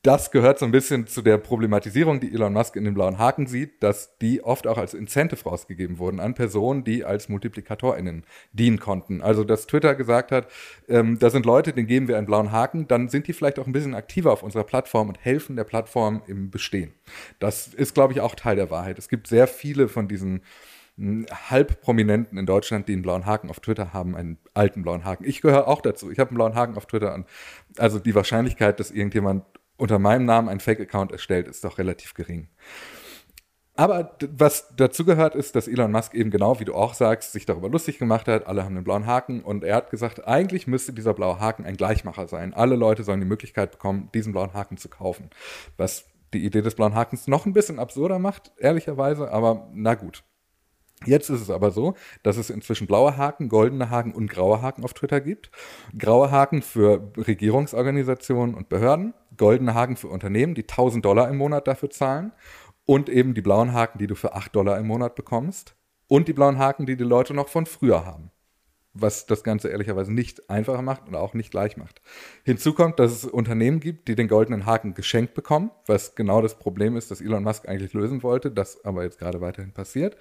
das 0.05 0.31
gehört 0.31 0.59
so 0.59 0.67
ein 0.67 0.71
bisschen 0.71 1.07
zu 1.07 1.23
der 1.23 1.39
Problematisierung, 1.39 2.21
die 2.21 2.31
Elon 2.35 2.53
Musk 2.53 2.77
in 2.77 2.85
den 2.85 2.93
blauen 2.93 3.17
Haken 3.17 3.47
sieht, 3.47 3.83
dass 3.83 4.19
die 4.19 4.45
oft 4.45 4.67
auch 4.67 4.77
als 4.77 4.93
Incentive 4.93 5.43
rausgegeben 5.49 5.99
wurden 5.99 6.21
an 6.21 6.35
Personen, 6.35 6.85
die 6.85 7.07
als 7.07 7.31
MultiplikatorInnen 7.31 8.25
dienen 8.53 8.79
konnten. 8.79 9.23
Also, 9.23 9.45
dass 9.45 9.67
Twitter 9.67 9.95
gesagt 9.95 10.31
hat, 10.31 10.49
ähm, 10.89 11.19
da 11.19 11.31
sind 11.31 11.47
Leute, 11.47 11.73
denen 11.73 11.87
geben 11.87 12.07
wir 12.07 12.19
einen 12.19 12.27
blauen 12.27 12.53
Haken, 12.53 12.87
dann 12.87 13.09
sind 13.09 13.29
die 13.29 13.33
vielleicht 13.33 13.59
auch 13.59 13.67
ein 13.67 13.73
bisschen 13.73 13.95
aktiver 13.95 14.31
auf 14.31 14.43
unserer 14.43 14.65
Plattform 14.65 15.09
und 15.09 15.25
helfen 15.25 15.57
der 15.57 15.65
Plattform 15.65 16.21
im 16.27 16.51
Bestehen. 16.51 16.93
Das 17.39 17.69
ist, 17.69 17.95
glaube 17.95 18.13
ich, 18.13 18.21
auch 18.21 18.35
Teil 18.35 18.57
der 18.57 18.71
Wahrheit. 18.71 18.99
Es 18.99 19.09
gibt 19.09 19.27
sehr 19.27 19.47
viele 19.47 19.89
von 19.89 20.07
diesen 20.07 20.43
Halbprominenten 20.99 22.39
in 22.39 22.47
Deutschland, 22.47 22.89
die 22.89 22.93
einen 22.93 23.03
blauen 23.03 23.27
Haken 23.27 23.51
auf 23.51 23.61
Twitter 23.61 23.93
haben, 23.93 24.15
einen 24.15 24.39
alten 24.55 24.83
blauen 24.83 25.05
Haken. 25.05 25.25
Ich 25.25 25.43
gehöre 25.43 25.67
auch 25.67 25.81
dazu. 25.81 26.11
Ich 26.11 26.19
habe 26.19 26.31
einen 26.31 26.37
blauen 26.37 26.55
Haken 26.55 26.77
auf 26.77 26.87
Twitter. 26.87 27.15
Und 27.15 27.27
also 27.79 27.99
die 27.99 28.15
Wahrscheinlichkeit, 28.15 28.79
dass 28.79 28.91
irgendjemand 28.91 29.45
unter 29.77 29.99
meinem 29.99 30.25
Namen 30.25 30.49
einen 30.49 30.61
Fake-Account 30.61 31.11
erstellt, 31.11 31.49
ist 31.49 31.65
doch 31.65 31.79
relativ 31.79 32.15
gering. 32.15 32.49
Aber 33.77 34.17
was 34.31 34.73
dazu 34.77 35.05
gehört, 35.05 35.35
ist, 35.35 35.57
dass 35.57 35.67
Elon 35.67 35.91
Musk 35.91 36.15
eben 36.15 36.31
genau, 36.31 36.61
wie 36.61 36.65
du 36.65 36.75
auch 36.75 36.95
sagst, 36.95 37.33
sich 37.33 37.45
darüber 37.45 37.69
lustig 37.69 37.99
gemacht 37.99 38.29
hat. 38.29 38.47
Alle 38.47 38.63
haben 38.63 38.77
einen 38.77 38.85
blauen 38.85 39.07
Haken 39.07 39.43
und 39.43 39.65
er 39.65 39.75
hat 39.75 39.91
gesagt, 39.91 40.29
eigentlich 40.29 40.69
müsste 40.69 40.93
dieser 40.93 41.13
blaue 41.13 41.41
Haken 41.41 41.67
ein 41.67 41.77
Gleichmacher 41.77 42.29
sein. 42.29 42.55
Alle 42.55 42.77
Leute 42.77 43.03
sollen 43.03 43.19
die 43.19 43.27
Möglichkeit 43.27 43.73
bekommen, 43.73 44.11
diesen 44.15 44.33
blauen 44.33 44.55
Haken 44.55 44.77
zu 44.77 44.89
kaufen. 44.89 45.31
Was 45.77 46.07
die 46.35 46.45
Idee 46.45 46.63
des 46.63 46.77
blauen 46.77 46.95
Hakens 46.95 47.27
noch 47.27 47.47
ein 47.47 47.53
bisschen 47.53 47.81
absurder 47.81 48.21
macht, 48.21 48.53
ehrlicherweise, 48.59 49.31
aber 49.33 49.69
na 49.73 49.95
gut. 49.95 50.23
Jetzt 51.07 51.31
ist 51.31 51.41
es 51.41 51.51
aber 51.51 51.71
so, 51.71 51.95
dass 52.23 52.37
es 52.37 52.51
inzwischen 52.51 52.87
blaue 52.87 53.17
Haken, 53.17 53.49
goldene 53.49 53.91
Haken 53.91 54.13
und 54.13 54.31
graue 54.31 54.63
Haken 54.63 54.85
auf 54.85 54.95
Twitter 54.95 55.21
gibt. 55.21 55.51
Graue 55.99 56.31
Haken 56.31 56.63
für 56.63 57.13
Regierungsorganisationen 57.17 58.55
und 58.55 58.69
Behörden, 58.69 59.15
goldene 59.37 59.75
Haken 59.75 59.97
für 59.97 60.09
Unternehmen, 60.09 60.55
die 60.55 60.63
1000 60.63 61.05
Dollar 61.05 61.29
im 61.29 61.37
Monat 61.37 61.67
dafür 61.67 61.91
zahlen 61.91 62.33
und 62.87 63.09
eben 63.09 63.35
die 63.35 63.43
blauen 63.43 63.73
Haken, 63.73 63.99
die 63.99 64.07
du 64.07 64.15
für 64.15 64.35
8 64.35 64.55
Dollar 64.55 64.79
im 64.79 64.87
Monat 64.87 65.15
bekommst 65.15 65.77
und 66.07 66.29
die 66.29 66.33
blauen 66.33 66.59
Haken, 66.59 66.87
die 66.87 66.97
die 66.97 67.05
Leute 67.05 67.35
noch 67.35 67.49
von 67.49 67.67
früher 67.67 68.05
haben. 68.05 68.31
Was 68.97 69.27
das 69.27 69.43
Ganze 69.43 69.71
ehrlicherweise 69.71 70.13
nicht 70.13 70.49
einfacher 70.49 70.83
macht 70.83 71.09
und 71.09 71.17
auch 71.17 71.35
nicht 71.35 71.51
gleich 71.51 71.77
macht. 71.77 72.01
Hinzu 72.45 72.75
kommt, 72.75 73.01
dass 73.01 73.11
es 73.11 73.25
Unternehmen 73.25 73.81
gibt, 73.81 74.07
die 74.07 74.15
den 74.15 74.29
goldenen 74.29 74.67
Haken 74.67 74.95
geschenkt 74.95 75.35
bekommen, 75.35 75.73
was 75.87 76.15
genau 76.15 76.41
das 76.41 76.59
Problem 76.61 76.97
ist, 76.97 77.11
das 77.11 77.21
Elon 77.21 77.43
Musk 77.43 77.69
eigentlich 77.69 77.93
lösen 77.93 78.23
wollte, 78.23 78.53
das 78.53 78.85
aber 78.85 79.03
jetzt 79.03 79.19
gerade 79.19 79.41
weiterhin 79.41 79.73
passiert. 79.73 80.17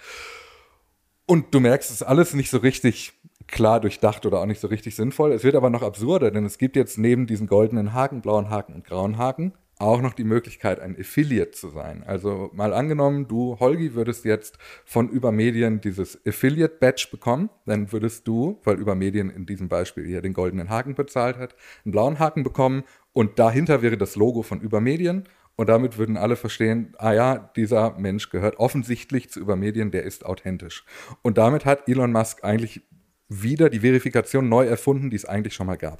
Und 1.25 1.53
du 1.53 1.59
merkst, 1.59 1.89
es 1.89 1.97
ist 1.97 2.03
alles 2.03 2.33
nicht 2.33 2.49
so 2.49 2.57
richtig 2.57 3.13
klar 3.47 3.79
durchdacht 3.79 4.25
oder 4.25 4.39
auch 4.41 4.45
nicht 4.45 4.59
so 4.59 4.67
richtig 4.67 4.95
sinnvoll. 4.95 5.31
Es 5.31 5.43
wird 5.43 5.55
aber 5.55 5.69
noch 5.69 5.83
absurder, 5.83 6.31
denn 6.31 6.45
es 6.45 6.57
gibt 6.57 6.75
jetzt 6.75 6.97
neben 6.97 7.27
diesen 7.27 7.47
goldenen 7.47 7.93
Haken, 7.93 8.21
blauen 8.21 8.49
Haken 8.49 8.73
und 8.73 8.85
grauen 8.85 9.17
Haken 9.17 9.53
auch 9.79 10.01
noch 10.01 10.13
die 10.13 10.23
Möglichkeit, 10.23 10.79
ein 10.79 10.97
Affiliate 10.99 11.51
zu 11.51 11.69
sein. 11.69 12.03
Also 12.05 12.49
mal 12.53 12.73
angenommen, 12.73 13.27
du, 13.27 13.57
Holgi, 13.59 13.93
würdest 13.95 14.23
jetzt 14.25 14.57
von 14.85 15.09
Übermedien 15.09 15.81
dieses 15.81 16.19
Affiliate-Badge 16.25 17.07
bekommen, 17.11 17.49
dann 17.65 17.91
würdest 17.91 18.27
du, 18.27 18.59
weil 18.63 18.79
Übermedien 18.79 19.29
in 19.29 19.45
diesem 19.45 19.69
Beispiel 19.69 20.05
hier 20.05 20.21
den 20.21 20.33
goldenen 20.33 20.69
Haken 20.69 20.95
bezahlt 20.95 21.37
hat, 21.37 21.55
einen 21.83 21.91
blauen 21.91 22.19
Haken 22.19 22.43
bekommen 22.43 22.83
und 23.11 23.39
dahinter 23.39 23.81
wäre 23.81 23.97
das 23.97 24.15
Logo 24.15 24.41
von 24.41 24.61
Übermedien 24.61 25.25
und 25.55 25.69
damit 25.69 25.97
würden 25.97 26.17
alle 26.17 26.35
verstehen, 26.35 26.95
ah 26.97 27.13
ja, 27.13 27.51
dieser 27.55 27.97
Mensch 27.97 28.29
gehört 28.29 28.57
offensichtlich 28.57 29.29
zu 29.29 29.39
Übermedien, 29.39 29.91
der 29.91 30.03
ist 30.03 30.25
authentisch. 30.25 30.83
Und 31.21 31.37
damit 31.37 31.65
hat 31.65 31.87
Elon 31.87 32.11
Musk 32.11 32.43
eigentlich 32.43 32.81
wieder 33.29 33.69
die 33.69 33.81
Verifikation 33.81 34.49
neu 34.49 34.65
erfunden, 34.65 35.09
die 35.09 35.15
es 35.15 35.25
eigentlich 35.25 35.53
schon 35.53 35.67
mal 35.67 35.77
gab. 35.77 35.99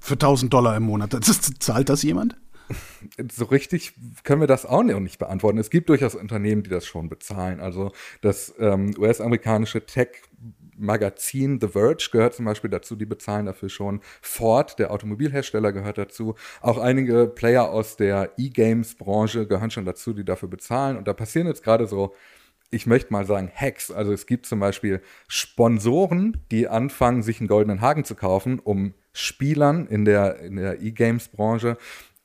Für 0.00 0.14
1000 0.14 0.52
Dollar 0.52 0.76
im 0.76 0.84
Monat. 0.84 1.14
Das, 1.14 1.40
zahlt 1.58 1.88
das 1.88 2.02
jemand? 2.02 2.36
So 3.30 3.44
richtig 3.44 3.92
können 4.22 4.40
wir 4.40 4.46
das 4.46 4.64
auch 4.64 4.82
nicht 4.82 5.18
beantworten. 5.18 5.58
Es 5.58 5.68
gibt 5.68 5.90
durchaus 5.90 6.14
Unternehmen, 6.14 6.62
die 6.62 6.70
das 6.70 6.86
schon 6.86 7.10
bezahlen. 7.10 7.60
Also 7.60 7.92
das 8.22 8.54
ähm, 8.58 8.94
US-amerikanische 8.98 9.84
Tech 9.84 10.22
Magazin 10.78 11.60
The 11.60 11.68
Verge 11.68 12.08
gehört 12.10 12.34
zum 12.34 12.44
Beispiel 12.44 12.70
dazu, 12.70 12.96
die 12.96 13.06
bezahlen 13.06 13.46
dafür 13.46 13.68
schon. 13.68 14.00
Ford, 14.22 14.78
der 14.78 14.90
Automobilhersteller, 14.90 15.72
gehört 15.72 15.98
dazu. 15.98 16.34
Auch 16.60 16.78
einige 16.78 17.26
Player 17.26 17.70
aus 17.70 17.96
der 17.96 18.32
E-Games-Branche 18.36 19.46
gehören 19.46 19.70
schon 19.70 19.84
dazu, 19.84 20.12
die 20.12 20.24
dafür 20.24 20.48
bezahlen. 20.48 20.96
Und 20.96 21.08
da 21.08 21.12
passieren 21.12 21.46
jetzt 21.46 21.62
gerade 21.62 21.86
so, 21.86 22.14
ich 22.70 22.86
möchte 22.86 23.12
mal 23.12 23.24
sagen, 23.24 23.50
Hacks. 23.54 23.90
Also 23.90 24.12
es 24.12 24.26
gibt 24.26 24.46
zum 24.46 24.60
Beispiel 24.60 25.00
Sponsoren, 25.28 26.44
die 26.50 26.68
anfangen, 26.68 27.22
sich 27.22 27.40
einen 27.40 27.48
goldenen 27.48 27.80
Haken 27.80 28.04
zu 28.04 28.14
kaufen, 28.14 28.58
um 28.58 28.94
Spielern 29.12 29.86
in 29.86 30.04
der, 30.04 30.40
in 30.40 30.56
der 30.56 30.80
E-Games-Branche 30.80 31.76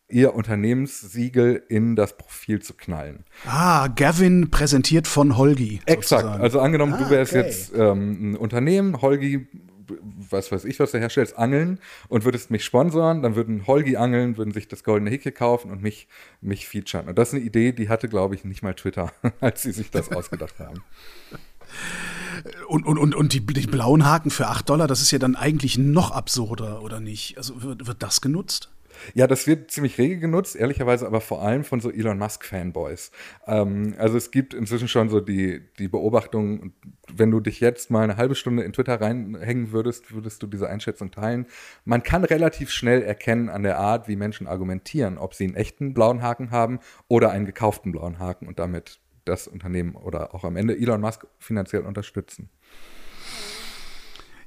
ihr 0.10 0.34
Unternehmenssiegel 0.34 1.63
in 1.70 1.96
das 1.96 2.18
Profil 2.18 2.62
zu 2.62 2.74
knallen. 2.74 3.24
Ah, 3.46 3.88
Gavin 3.88 4.50
präsentiert 4.50 5.08
von 5.08 5.38
Holgi. 5.38 5.82
Exakt. 5.86 6.22
Sozusagen. 6.24 6.44
Also 6.44 6.60
angenommen, 6.60 6.94
ah, 6.94 6.98
du 6.98 7.10
wärst 7.10 7.34
okay. 7.34 7.44
jetzt 7.44 7.72
ähm, 7.75 8.32
ein 8.32 8.36
Unternehmen, 8.36 9.01
Holgi, 9.01 9.48
was 10.30 10.51
weiß 10.51 10.66
ich, 10.66 10.80
was 10.80 10.92
du 10.92 11.00
herstellst, 11.00 11.38
Angeln 11.38 11.80
und 12.08 12.25
würdest 12.25 12.51
mich 12.51 12.66
sponsoren, 12.66 13.22
dann 13.22 13.36
würden 13.36 13.68
Holgi 13.68 13.98
Angeln, 13.98 14.38
würden 14.38 14.51
sich 14.51 14.68
das 14.68 14.84
goldene 14.84 15.10
Hicke 15.10 15.32
kaufen 15.32 15.72
und 15.72 15.82
mich, 15.82 16.08
mich 16.42 16.68
featuren. 16.68 17.08
Und 17.08 17.18
das 17.18 17.30
ist 17.30 17.36
eine 17.36 17.44
Idee, 17.44 17.72
die 17.72 17.89
hatte, 17.89 18.10
glaube 18.10 18.36
ich, 18.36 18.44
nicht 18.44 18.63
mal 18.63 18.74
Twitter, 18.74 19.12
als 19.39 19.62
sie 19.62 19.72
sich 19.72 19.92
das 19.92 20.12
ausgedacht 20.12 20.60
haben. 20.60 20.82
Und, 22.68 22.86
und, 22.86 22.98
und, 22.98 23.13
und 23.13 23.34
die, 23.34 23.46
die, 23.46 23.68
blauen 23.68 24.06
Haken 24.06 24.32
für 24.32 24.48
8 24.48 24.68
Dollar, 24.70 24.88
das 24.88 25.01
ist 25.01 25.12
ja 25.12 25.20
dann 25.20 25.36
eigentlich 25.36 25.78
noch 25.78 26.12
absurder, 26.12 26.82
oder 26.82 27.00
nicht? 27.00 27.38
Also 27.38 27.62
wird, 27.62 27.86
wird 27.86 28.01
das 28.01 28.22
genutzt? 28.22 28.70
Ja, 29.13 29.27
das 29.27 29.48
wird 29.48 29.72
ziemlich 29.72 29.98
rege 29.98 30.20
genutzt, 30.20 30.56
ehrlicherweise 30.56 31.06
aber 31.06 31.22
vor 31.22 31.41
allem 31.41 31.63
von 31.63 31.79
so 31.79 31.91
Elon 31.91 32.18
Musk-Fanboys. 32.18 33.12
Ähm, 33.48 33.96
also 33.98 34.18
es 34.18 34.32
gibt 34.32 34.53
inzwischen 34.53 34.88
schon 34.88 35.10
so 35.10 35.20
die, 35.20 35.62
die 35.77 35.88
Beobachtung, 35.88 36.74
wenn 37.12 37.32
du 37.32 37.39
dich 37.39 37.60
jetzt 37.60 37.91
mal 37.91 38.03
eine 38.03 38.18
halbe 38.18 38.36
Stunde 38.36 38.63
in 38.63 38.74
Twitter 38.74 39.00
reinhängen 39.00 39.72
würdest, 39.72 40.13
würdest 40.13 40.44
du 40.44 40.48
diese 40.48 40.70
Einschätzung 40.70 41.12
teilen. 41.12 41.46
Man 41.86 42.03
kann 42.03 42.24
relativ 42.24 42.70
schnell 42.72 43.01
erkennen 43.01 43.50
an 43.50 43.63
der 43.63 43.79
Art, 43.79 44.08
wie 44.08 44.15
Menschen 44.15 44.48
argumentieren, 44.48 45.18
ob 45.18 45.34
sie 45.34 45.46
einen 45.46 45.56
echten 45.56 45.94
blauen 45.94 46.22
Haken 46.22 46.51
haben 46.51 46.79
oder 47.08 47.32
einen 47.32 47.46
gekauften 47.46 47.91
blauen 47.91 48.20
Haken 48.20 48.48
und 48.48 48.60
damit 48.60 49.00
das 49.25 49.48
Unternehmen 49.48 49.96
oder 49.96 50.34
auch 50.34 50.44
am 50.44 50.56
Ende 50.56 50.77
Elon 50.77 51.01
Musk 51.01 51.27
finanziell 51.38 51.84
unterstützen. 51.84 52.50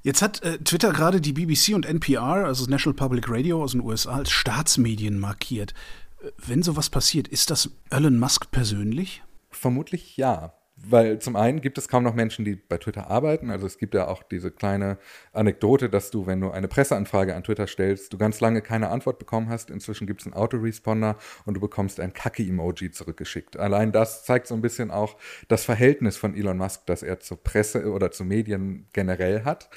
Jetzt 0.03 0.23
hat 0.23 0.43
äh, 0.43 0.59
Twitter 0.59 0.93
gerade 0.93 1.21
die 1.21 1.33
BBC 1.33 1.75
und 1.75 1.87
NPR, 1.87 2.47
also 2.47 2.65
das 2.65 2.71
National 2.71 2.97
Public 2.97 3.29
Radio 3.29 3.63
aus 3.63 3.73
den 3.73 3.83
USA, 3.83 4.17
als 4.17 4.31
Staatsmedien 4.31 5.19
markiert. 5.19 5.75
Äh, 6.23 6.31
wenn 6.39 6.63
sowas 6.63 6.91
passiert, 6.91 7.29
ist 7.29 7.51
das 7.51 7.71
Elon 7.91 8.19
Musk 8.19 8.51
persönlich? 8.51 9.23
Vermutlich 9.51 10.17
ja 10.17 10.55
weil 10.87 11.19
zum 11.19 11.37
einen 11.37 11.61
gibt 11.61 11.79
es 11.79 11.89
kaum 11.89 12.03
noch 12.03 12.15
Menschen, 12.15 12.45
die 12.45 12.57
bei 12.57 12.79
Twitter 12.79 13.09
arbeiten. 13.09 13.51
Also 13.51 13.67
es 13.67 13.79
gibt 13.79 13.95
ja 13.95 14.09
auch 14.09 14.23
diese 14.23 14.51
kleine 14.51 14.99
Anekdote, 15.33 15.89
dass 15.89 16.11
du, 16.11 16.27
wenn 16.27 16.41
du 16.41 16.51
eine 16.51 16.69
Presseanfrage 16.69 17.35
an 17.35 17.45
Twitter 17.45 17.67
stellst, 17.67 18.13
du 18.13 18.19
ganz 18.19 18.41
lange 18.41 18.63
keine 18.63 18.89
Antwort 18.91 19.19
bekommen 19.19 19.49
hast. 19.49 19.71
Inzwischen 19.71 20.07
gibt 20.07 20.23
es 20.23 20.27
einen 20.27 20.35
Autoresponder 20.35 21.17
und 21.45 21.55
du 21.55 21.61
bekommst 21.61 22.01
ein 22.01 22.13
Kacke-Emoji 22.13 22.91
zurückgeschickt. 22.91 23.57
Allein 23.57 23.93
das 23.93 24.25
zeigt 24.25 24.47
so 24.47 24.55
ein 24.55 24.63
bisschen 24.63 24.91
auch 24.91 25.17
das 25.49 25.65
Verhältnis 25.65 26.17
von 26.17 26.35
Elon 26.35 26.59
Musk, 26.59 26.87
das 26.87 27.03
er 27.03 27.21
zur 27.21 27.43
Presse 27.43 27.91
oder 27.91 28.11
zu 28.11 28.25
Medien 28.25 28.89
generell 28.93 29.45
hat. 29.45 29.71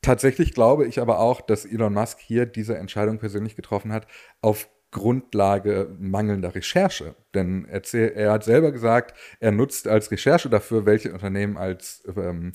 Tatsächlich 0.00 0.54
glaube 0.54 0.86
ich 0.86 1.00
aber 1.00 1.18
auch, 1.18 1.40
dass 1.40 1.64
Elon 1.64 1.92
Musk 1.92 2.20
hier 2.20 2.46
diese 2.46 2.78
Entscheidung 2.78 3.18
persönlich 3.18 3.56
getroffen 3.56 3.92
hat, 3.92 4.06
auf 4.40 4.68
Grundlage 4.90 5.94
mangelnder 5.98 6.54
Recherche. 6.54 7.14
Denn 7.34 7.66
er, 7.66 7.82
er, 8.16 8.32
hat 8.32 8.44
selber 8.44 8.72
gesagt, 8.72 9.16
er 9.38 9.52
nutzt 9.52 9.86
als 9.86 10.10
Recherche 10.10 10.48
dafür, 10.48 10.86
welche 10.86 11.12
Unternehmen 11.12 11.58
als, 11.58 12.02
ähm, 12.16 12.52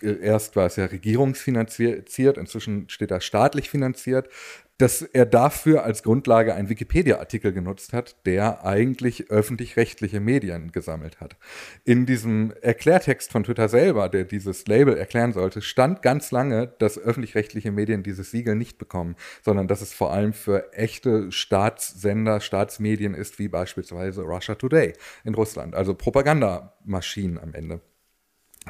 erst 0.00 0.56
war 0.56 0.66
es 0.66 0.76
ja 0.76 0.86
regierungsfinanziert, 0.86 2.38
inzwischen 2.38 2.88
steht 2.88 3.10
er 3.10 3.20
staatlich 3.20 3.68
finanziert, 3.68 4.28
dass 4.78 5.02
er 5.02 5.24
dafür 5.24 5.84
als 5.84 6.02
Grundlage 6.02 6.54
einen 6.54 6.68
Wikipedia-Artikel 6.68 7.52
genutzt 7.52 7.92
hat, 7.92 8.16
der 8.26 8.64
eigentlich 8.64 9.30
öffentlich-rechtliche 9.30 10.18
Medien 10.18 10.72
gesammelt 10.72 11.20
hat. 11.20 11.36
In 11.84 12.06
diesem 12.06 12.52
Erklärtext 12.60 13.30
von 13.30 13.44
Twitter 13.44 13.68
selber, 13.68 14.08
der 14.08 14.24
dieses 14.24 14.66
Label 14.66 14.96
erklären 14.96 15.32
sollte, 15.32 15.62
stand 15.62 16.02
ganz 16.02 16.32
lange, 16.32 16.66
dass 16.78 16.98
öffentlich-rechtliche 16.98 17.70
Medien 17.70 18.02
dieses 18.02 18.32
Siegel 18.32 18.56
nicht 18.56 18.78
bekommen, 18.78 19.14
sondern 19.42 19.68
dass 19.68 19.80
es 19.80 19.92
vor 19.92 20.12
allem 20.12 20.32
für 20.32 20.72
echte 20.72 21.30
Staatssender, 21.30 22.40
Staatsmedien 22.40 23.14
ist, 23.14 23.38
wie 23.38 23.48
beispielsweise 23.48 24.22
Russia 24.22 24.56
Today 24.56 24.94
in 25.22 25.34
Russland, 25.34 25.76
also 25.76 25.94
Propagandamaschinen 25.94 27.38
am 27.38 27.54
Ende. 27.54 27.80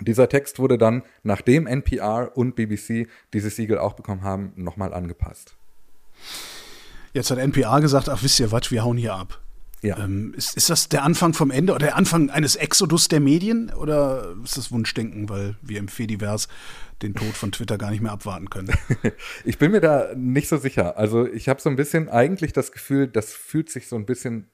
Dieser 0.01 0.29
Text 0.29 0.59
wurde 0.59 0.77
dann, 0.77 1.03
nachdem 1.23 1.67
NPR 1.67 2.33
und 2.37 2.57
BBC 2.57 3.07
dieses 3.33 3.57
Siegel 3.57 3.79
auch 3.79 3.95
bekommen 3.95 4.23
haben, 4.23 4.53
nochmal 4.57 4.93
angepasst. 4.93 5.57
Jetzt 7.13 7.31
hat 7.31 7.39
NPR 7.39 7.81
gesagt, 7.81 8.09
ach 8.09 8.23
wisst 8.23 8.41
ihr 8.41 8.51
was, 8.51 8.71
wir 8.71 8.83
hauen 8.83 8.97
hier 8.97 9.15
ab. 9.15 9.41
Ja. 9.83 9.99
Ähm, 9.99 10.33
ist, 10.35 10.57
ist 10.57 10.71
das 10.71 10.89
der 10.89 11.03
Anfang 11.03 11.35
vom 11.35 11.51
Ende 11.51 11.75
oder 11.75 11.87
der 11.87 11.97
Anfang 11.97 12.31
eines 12.31 12.57
Exodus 12.57 13.09
der 13.09 13.21
Medien 13.21 13.71
oder 13.71 14.35
ist 14.43 14.57
das 14.57 14.73
Wunschdenken, 14.73 15.29
weil 15.29 15.57
wir 15.61 15.79
im 15.79 15.89
Fediverse 15.89 16.49
den 17.03 17.15
Tod 17.15 17.35
von 17.35 17.53
Twitter 17.53 17.77
gar 17.77 17.91
nicht 17.91 18.01
mehr 18.01 18.13
abwarten 18.13 18.49
können? 18.49 18.73
ich 19.45 19.59
bin 19.59 19.73
mir 19.73 19.83
da 19.83 20.09
nicht 20.17 20.49
so 20.49 20.57
sicher. 20.57 20.97
Also 20.97 21.27
ich 21.27 21.51
habe 21.51 21.61
so 21.61 21.69
ein 21.69 21.77
bisschen 21.77 22.09
eigentlich 22.09 22.55
das 22.55 22.73
Gefühl, 22.73 23.09
das 23.09 23.35
fühlt 23.35 23.69
sich 23.69 23.87
so 23.87 23.97
ein 23.97 24.07
bisschen 24.07 24.49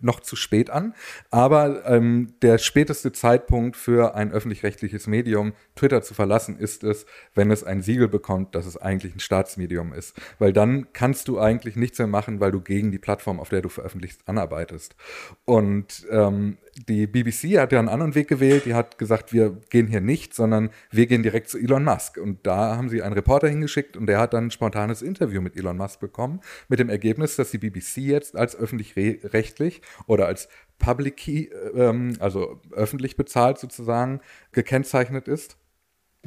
noch 0.00 0.20
zu 0.20 0.36
spät 0.36 0.70
an. 0.70 0.94
Aber 1.30 1.86
ähm, 1.86 2.34
der 2.42 2.58
späteste 2.58 3.12
Zeitpunkt 3.12 3.76
für 3.76 4.14
ein 4.14 4.32
öffentlich-rechtliches 4.32 5.06
Medium, 5.06 5.52
Twitter 5.76 6.02
zu 6.02 6.14
verlassen, 6.14 6.58
ist 6.58 6.84
es, 6.84 7.06
wenn 7.34 7.50
es 7.50 7.64
ein 7.64 7.82
Siegel 7.82 8.08
bekommt, 8.08 8.54
dass 8.54 8.66
es 8.66 8.76
eigentlich 8.76 9.14
ein 9.14 9.20
Staatsmedium 9.20 9.92
ist. 9.92 10.20
Weil 10.38 10.52
dann 10.52 10.92
kannst 10.92 11.28
du 11.28 11.38
eigentlich 11.38 11.76
nichts 11.76 11.98
mehr 11.98 12.08
machen, 12.08 12.40
weil 12.40 12.52
du 12.52 12.60
gegen 12.60 12.90
die 12.90 12.98
Plattform, 12.98 13.40
auf 13.40 13.48
der 13.48 13.62
du 13.62 13.68
veröffentlichst, 13.68 14.26
anarbeitest. 14.26 14.96
Und 15.44 16.06
ähm, 16.10 16.58
die 16.76 17.06
BBC 17.06 17.58
hat 17.58 17.72
ja 17.72 17.78
einen 17.78 17.88
anderen 17.88 18.14
Weg 18.14 18.28
gewählt. 18.28 18.64
Die 18.64 18.74
hat 18.74 18.98
gesagt, 18.98 19.32
wir 19.32 19.58
gehen 19.70 19.86
hier 19.86 20.00
nicht, 20.00 20.34
sondern 20.34 20.70
wir 20.90 21.06
gehen 21.06 21.22
direkt 21.22 21.48
zu 21.48 21.58
Elon 21.58 21.84
Musk. 21.84 22.16
Und 22.16 22.46
da 22.46 22.76
haben 22.76 22.88
sie 22.88 23.02
einen 23.02 23.14
Reporter 23.14 23.48
hingeschickt 23.48 23.96
und 23.96 24.06
der 24.06 24.18
hat 24.18 24.32
dann 24.32 24.46
ein 24.46 24.50
spontanes 24.50 25.02
Interview 25.02 25.40
mit 25.40 25.56
Elon 25.56 25.76
Musk 25.76 26.00
bekommen, 26.00 26.40
mit 26.68 26.78
dem 26.78 26.88
Ergebnis, 26.88 27.36
dass 27.36 27.50
die 27.50 27.58
BBC 27.58 27.98
jetzt 27.98 28.36
als 28.36 28.56
öffentlich-rechtlich 28.56 29.82
oder 30.06 30.26
als 30.26 30.48
Public 30.78 31.16
Key, 31.16 31.48
ähm, 31.74 32.16
also 32.20 32.60
öffentlich 32.72 33.16
bezahlt 33.16 33.58
sozusagen, 33.58 34.20
gekennzeichnet 34.52 35.28
ist 35.28 35.56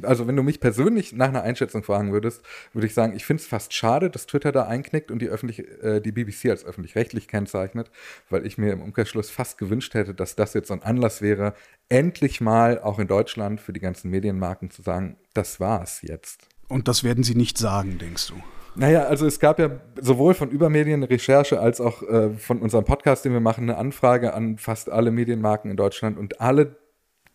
also 0.02 0.28
wenn 0.28 0.36
du 0.36 0.44
mich 0.44 0.60
persönlich 0.60 1.14
nach 1.14 1.28
einer 1.28 1.44
Einschätzung 1.44 1.84
fragen 1.84 2.12
würdest, 2.12 2.42
würde 2.74 2.88
ich 2.88 2.94
sagen, 2.94 3.16
ich 3.16 3.26
finde 3.26 3.42
es 3.42 3.48
fast 3.48 3.74
schade, 3.74 4.10
dass 4.10 4.26
Twitter 4.26 4.52
da 4.52 4.64
einknickt 4.64 5.12
und 5.12 5.20
die, 5.20 5.28
öffentlich, 5.28 5.60
äh, 5.84 6.02
die 6.02 6.12
BBC 6.12 6.50
als 6.50 6.66
öffentlich-rechtlich 6.66 7.28
kennzeichnet, 7.28 7.92
weil 8.30 8.46
ich 8.46 8.58
mir 8.58 8.74
im 8.74 8.82
Umkehrschluss 8.82 9.30
fast 9.30 9.58
gewünscht 9.58 9.94
hätte, 9.94 10.14
dass 10.14 10.36
das 10.36 10.54
jetzt 10.54 10.70
so 10.70 10.74
ein 10.74 10.84
Anlass 10.84 11.22
wäre, 11.22 11.54
endlich 11.90 12.42
mal 12.42 12.80
auch 12.80 13.00
in 13.00 13.08
Deutschland 13.08 13.62
für 13.62 13.74
die 13.74 13.80
ganzen 13.80 14.10
Medienmarken 14.10 14.72
zu 14.72 14.82
sagen, 14.82 15.18
das 15.34 15.60
war's 15.60 16.02
jetzt. 16.02 16.48
Und 16.68 16.88
das 16.88 17.04
werden 17.04 17.24
sie 17.24 17.36
nicht 17.36 17.58
sagen, 17.58 18.00
denkst 18.00 18.28
du? 18.28 18.36
Naja, 18.76 19.04
also 19.04 19.28
es 19.28 19.40
gab 19.40 19.60
ja 19.60 19.80
sowohl 20.02 20.34
von 20.34 20.50
Übermedien 20.50 21.04
eine 21.04 21.10
Recherche 21.10 21.60
als 21.60 21.80
auch 21.80 22.02
äh, 22.02 22.32
von 22.32 22.60
unserem 22.60 22.86
Podcast, 22.86 23.24
den 23.24 23.34
wir 23.34 23.40
machen, 23.40 23.70
eine 23.70 23.78
Anfrage 23.78 24.34
an 24.34 24.58
fast 24.58 24.90
alle 24.90 25.12
Medienmarken 25.12 25.70
in 25.70 25.78
Deutschland 25.78 26.18
und 26.18 26.42
alle 26.42 26.76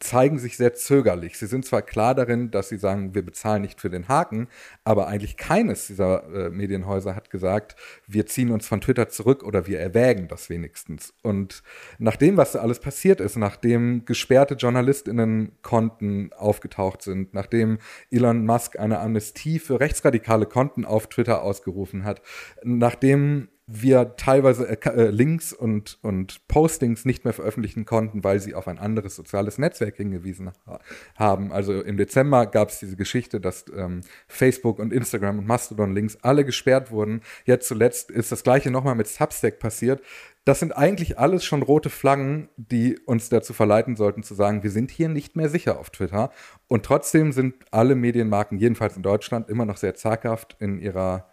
zeigen 0.00 0.38
sich 0.38 0.56
sehr 0.56 0.74
zögerlich. 0.74 1.38
Sie 1.38 1.46
sind 1.46 1.64
zwar 1.64 1.82
klar 1.82 2.14
darin, 2.14 2.50
dass 2.50 2.68
sie 2.68 2.78
sagen, 2.78 3.14
wir 3.14 3.22
bezahlen 3.22 3.62
nicht 3.62 3.80
für 3.80 3.90
den 3.90 4.08
Haken, 4.08 4.48
aber 4.84 5.08
eigentlich 5.08 5.36
keines 5.36 5.88
dieser 5.88 6.24
äh, 6.32 6.50
Medienhäuser 6.50 7.16
hat 7.16 7.30
gesagt, 7.30 7.76
wir 8.06 8.26
ziehen 8.26 8.50
uns 8.50 8.66
von 8.66 8.80
Twitter 8.80 9.08
zurück 9.08 9.42
oder 9.42 9.66
wir 9.66 9.80
erwägen 9.80 10.28
das 10.28 10.50
wenigstens. 10.50 11.14
Und 11.22 11.62
nach 11.98 12.16
dem, 12.16 12.36
was 12.36 12.52
da 12.52 12.60
alles 12.60 12.80
passiert 12.80 13.20
ist, 13.20 13.36
nachdem 13.36 14.04
gesperrte 14.04 14.54
JournalistInnen-Konten 14.54 16.32
aufgetaucht 16.32 17.02
sind, 17.02 17.34
nachdem 17.34 17.78
Elon 18.10 18.46
Musk 18.46 18.78
eine 18.78 19.00
Amnestie 19.00 19.58
für 19.58 19.80
rechtsradikale 19.80 20.46
Konten 20.46 20.84
auf 20.84 21.08
Twitter 21.08 21.42
ausgerufen 21.42 22.04
hat, 22.04 22.22
nachdem 22.62 23.48
wir 23.70 24.16
teilweise 24.16 24.66
äh, 24.66 24.88
äh, 24.88 25.10
Links 25.10 25.52
und, 25.52 25.98
und 26.00 26.48
Postings 26.48 27.04
nicht 27.04 27.24
mehr 27.24 27.34
veröffentlichen 27.34 27.84
konnten, 27.84 28.24
weil 28.24 28.40
sie 28.40 28.54
auf 28.54 28.66
ein 28.66 28.78
anderes 28.78 29.14
soziales 29.14 29.58
Netzwerk 29.58 29.96
hingewiesen 29.96 30.52
ha 30.66 30.80
haben. 31.16 31.52
Also 31.52 31.82
im 31.82 31.98
Dezember 31.98 32.46
gab 32.46 32.70
es 32.70 32.78
diese 32.78 32.96
Geschichte, 32.96 33.40
dass 33.40 33.66
ähm, 33.76 34.00
Facebook 34.26 34.78
und 34.78 34.90
Instagram 34.90 35.38
und 35.38 35.46
Mastodon-Links 35.46 36.16
alle 36.22 36.46
gesperrt 36.46 36.90
wurden. 36.90 37.20
Jetzt 37.44 37.68
zuletzt 37.68 38.10
ist 38.10 38.32
das 38.32 38.42
gleiche 38.42 38.70
nochmal 38.70 38.94
mit 38.94 39.06
Substack 39.06 39.58
passiert. 39.58 40.00
Das 40.46 40.60
sind 40.60 40.72
eigentlich 40.72 41.18
alles 41.18 41.44
schon 41.44 41.60
rote 41.60 41.90
Flaggen, 41.90 42.48
die 42.56 42.98
uns 43.04 43.28
dazu 43.28 43.52
verleiten 43.52 43.96
sollten 43.96 44.22
zu 44.22 44.34
sagen, 44.34 44.62
wir 44.62 44.70
sind 44.70 44.90
hier 44.90 45.10
nicht 45.10 45.36
mehr 45.36 45.50
sicher 45.50 45.78
auf 45.78 45.90
Twitter. 45.90 46.30
Und 46.68 46.86
trotzdem 46.86 47.32
sind 47.32 47.54
alle 47.70 47.94
Medienmarken, 47.94 48.56
jedenfalls 48.56 48.96
in 48.96 49.02
Deutschland, 49.02 49.50
immer 49.50 49.66
noch 49.66 49.76
sehr 49.76 49.94
zaghaft 49.94 50.56
in 50.58 50.78
ihrer 50.78 51.28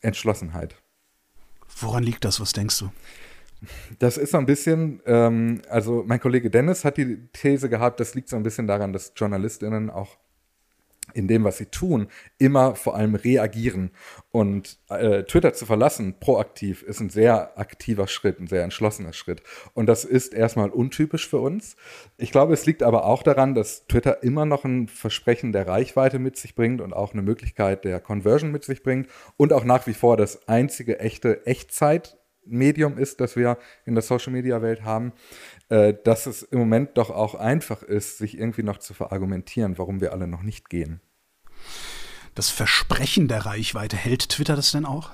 Entschlossenheit. 0.00 0.74
Woran 1.80 2.02
liegt 2.02 2.24
das? 2.24 2.40
Was 2.40 2.52
denkst 2.52 2.78
du? 2.78 2.90
Das 3.98 4.16
ist 4.16 4.30
so 4.32 4.38
ein 4.38 4.46
bisschen, 4.46 5.02
ähm, 5.06 5.60
also 5.68 6.02
mein 6.06 6.20
Kollege 6.20 6.50
Dennis 6.50 6.84
hat 6.84 6.96
die 6.96 7.28
These 7.32 7.68
gehabt, 7.68 8.00
das 8.00 8.14
liegt 8.14 8.28
so 8.28 8.36
ein 8.36 8.42
bisschen 8.42 8.66
daran, 8.66 8.92
dass 8.92 9.12
JournalistInnen 9.14 9.90
auch 9.90 10.16
in 11.14 11.28
dem, 11.28 11.44
was 11.44 11.58
sie 11.58 11.66
tun, 11.66 12.08
immer 12.38 12.74
vor 12.74 12.96
allem 12.96 13.14
reagieren. 13.14 13.90
Und 14.30 14.78
äh, 14.88 15.24
Twitter 15.24 15.52
zu 15.52 15.66
verlassen, 15.66 16.16
proaktiv, 16.20 16.82
ist 16.82 17.00
ein 17.00 17.10
sehr 17.10 17.58
aktiver 17.58 18.06
Schritt, 18.06 18.40
ein 18.40 18.46
sehr 18.46 18.62
entschlossener 18.62 19.12
Schritt. 19.12 19.42
Und 19.74 19.86
das 19.86 20.04
ist 20.04 20.34
erstmal 20.34 20.70
untypisch 20.70 21.28
für 21.28 21.38
uns. 21.38 21.76
Ich 22.16 22.30
glaube, 22.30 22.54
es 22.54 22.66
liegt 22.66 22.82
aber 22.82 23.04
auch 23.04 23.22
daran, 23.22 23.54
dass 23.54 23.86
Twitter 23.86 24.22
immer 24.22 24.46
noch 24.46 24.64
ein 24.64 24.88
Versprechen 24.88 25.52
der 25.52 25.66
Reichweite 25.66 26.18
mit 26.18 26.36
sich 26.36 26.54
bringt 26.54 26.80
und 26.80 26.92
auch 26.92 27.12
eine 27.12 27.22
Möglichkeit 27.22 27.84
der 27.84 28.00
Conversion 28.00 28.52
mit 28.52 28.64
sich 28.64 28.82
bringt 28.82 29.08
und 29.36 29.52
auch 29.52 29.64
nach 29.64 29.86
wie 29.86 29.94
vor 29.94 30.16
das 30.16 30.48
einzige 30.48 31.00
echte 31.00 31.46
Echtzeit 31.46 32.19
Medium 32.44 32.98
ist, 32.98 33.20
das 33.20 33.36
wir 33.36 33.58
in 33.84 33.94
der 33.94 34.02
Social-Media-Welt 34.02 34.82
haben, 34.82 35.12
äh, 35.68 35.94
dass 36.04 36.26
es 36.26 36.42
im 36.42 36.58
Moment 36.58 36.96
doch 36.96 37.10
auch 37.10 37.34
einfach 37.34 37.82
ist, 37.82 38.18
sich 38.18 38.38
irgendwie 38.38 38.62
noch 38.62 38.78
zu 38.78 38.94
verargumentieren, 38.94 39.78
warum 39.78 40.00
wir 40.00 40.12
alle 40.12 40.26
noch 40.26 40.42
nicht 40.42 40.68
gehen. 40.68 41.00
Das 42.34 42.48
Versprechen 42.48 43.28
der 43.28 43.46
Reichweite, 43.46 43.96
hält 43.96 44.28
Twitter 44.28 44.56
das 44.56 44.72
denn 44.72 44.84
auch? 44.84 45.10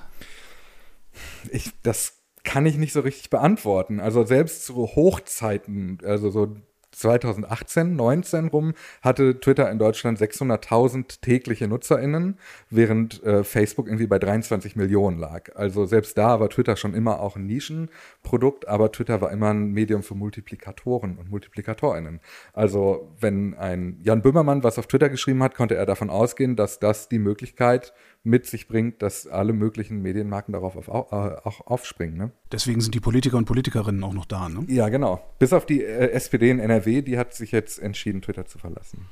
Ich, 1.51 1.71
das 1.83 2.13
kann 2.43 2.65
ich 2.65 2.77
nicht 2.77 2.93
so 2.93 3.01
richtig 3.01 3.29
beantworten. 3.29 3.99
Also 3.99 4.23
selbst 4.23 4.65
zu 4.65 4.75
Hochzeiten, 4.75 5.99
also 6.03 6.29
so 6.29 6.55
2018, 6.97 7.95
19 7.95 8.47
rum 8.47 8.73
hatte 9.01 9.39
Twitter 9.39 9.69
in 9.71 9.79
Deutschland 9.79 10.19
600.000 10.19 11.21
tägliche 11.21 11.67
NutzerInnen, 11.67 12.37
während 12.69 13.23
äh, 13.23 13.43
Facebook 13.43 13.87
irgendwie 13.87 14.07
bei 14.07 14.19
23 14.19 14.75
Millionen 14.75 15.19
lag. 15.19 15.55
Also 15.55 15.85
selbst 15.85 16.17
da 16.17 16.39
war 16.39 16.49
Twitter 16.49 16.75
schon 16.75 16.93
immer 16.93 17.19
auch 17.19 17.35
ein 17.35 17.45
Nischenprodukt, 17.45 18.67
aber 18.67 18.91
Twitter 18.91 19.21
war 19.21 19.31
immer 19.31 19.49
ein 19.51 19.71
Medium 19.71 20.03
für 20.03 20.15
Multiplikatoren 20.15 21.17
und 21.17 21.29
MultiplikatorInnen. 21.29 22.19
Also 22.53 23.13
wenn 23.19 23.53
ein 23.55 23.99
Jan 24.03 24.21
Böhmermann 24.21 24.63
was 24.63 24.79
auf 24.79 24.87
Twitter 24.87 25.09
geschrieben 25.09 25.43
hat, 25.43 25.55
konnte 25.55 25.75
er 25.75 25.85
davon 25.85 26.09
ausgehen, 26.09 26.55
dass 26.55 26.79
das 26.79 27.09
die 27.09 27.19
Möglichkeit 27.19 27.93
mit 28.27 28.45
sich 28.45 28.67
bringt, 28.67 29.01
dass 29.01 29.25
alle 29.25 29.53
möglichen 29.53 30.01
Medienmarken 30.01 30.51
darauf 30.51 30.75
auf, 30.75 30.89
auch, 30.89 31.11
äh, 31.11 31.37
auch 31.43 31.61
aufspringen. 31.65 32.17
Ne? 32.17 32.31
Deswegen 32.51 32.81
sind 32.81 32.93
die 32.93 32.99
Politiker 32.99 33.37
und 33.37 33.45
Politikerinnen 33.45 34.03
auch 34.03 34.13
noch 34.13 34.25
da, 34.25 34.49
ne? 34.49 34.65
Ja, 34.67 34.89
genau. 34.89 35.21
Bis 35.39 35.53
auf 35.53 35.65
die 35.65 35.83
äh, 35.83 36.11
SPD 36.11 36.49
in 36.49 36.59
NRW, 36.59 37.01
die 37.01 37.17
hat 37.17 37.33
sich 37.33 37.51
jetzt 37.51 37.79
entschieden, 37.79 38.21
Twitter 38.21 38.45
zu 38.45 38.59
verlassen. 38.59 39.05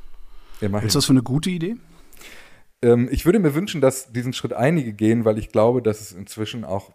Immerhin. 0.61 0.87
Ist 0.87 0.95
das 0.95 1.05
für 1.05 1.13
eine 1.13 1.23
gute 1.23 1.49
Idee? 1.49 1.77
Ähm, 2.81 3.07
ich 3.11 3.25
würde 3.25 3.39
mir 3.39 3.55
wünschen, 3.55 3.81
dass 3.81 4.11
diesen 4.11 4.33
Schritt 4.33 4.53
einige 4.53 4.93
gehen, 4.93 5.25
weil 5.25 5.37
ich 5.37 5.49
glaube, 5.49 5.81
dass 5.81 6.01
es 6.01 6.11
inzwischen 6.11 6.65
auch 6.65 6.91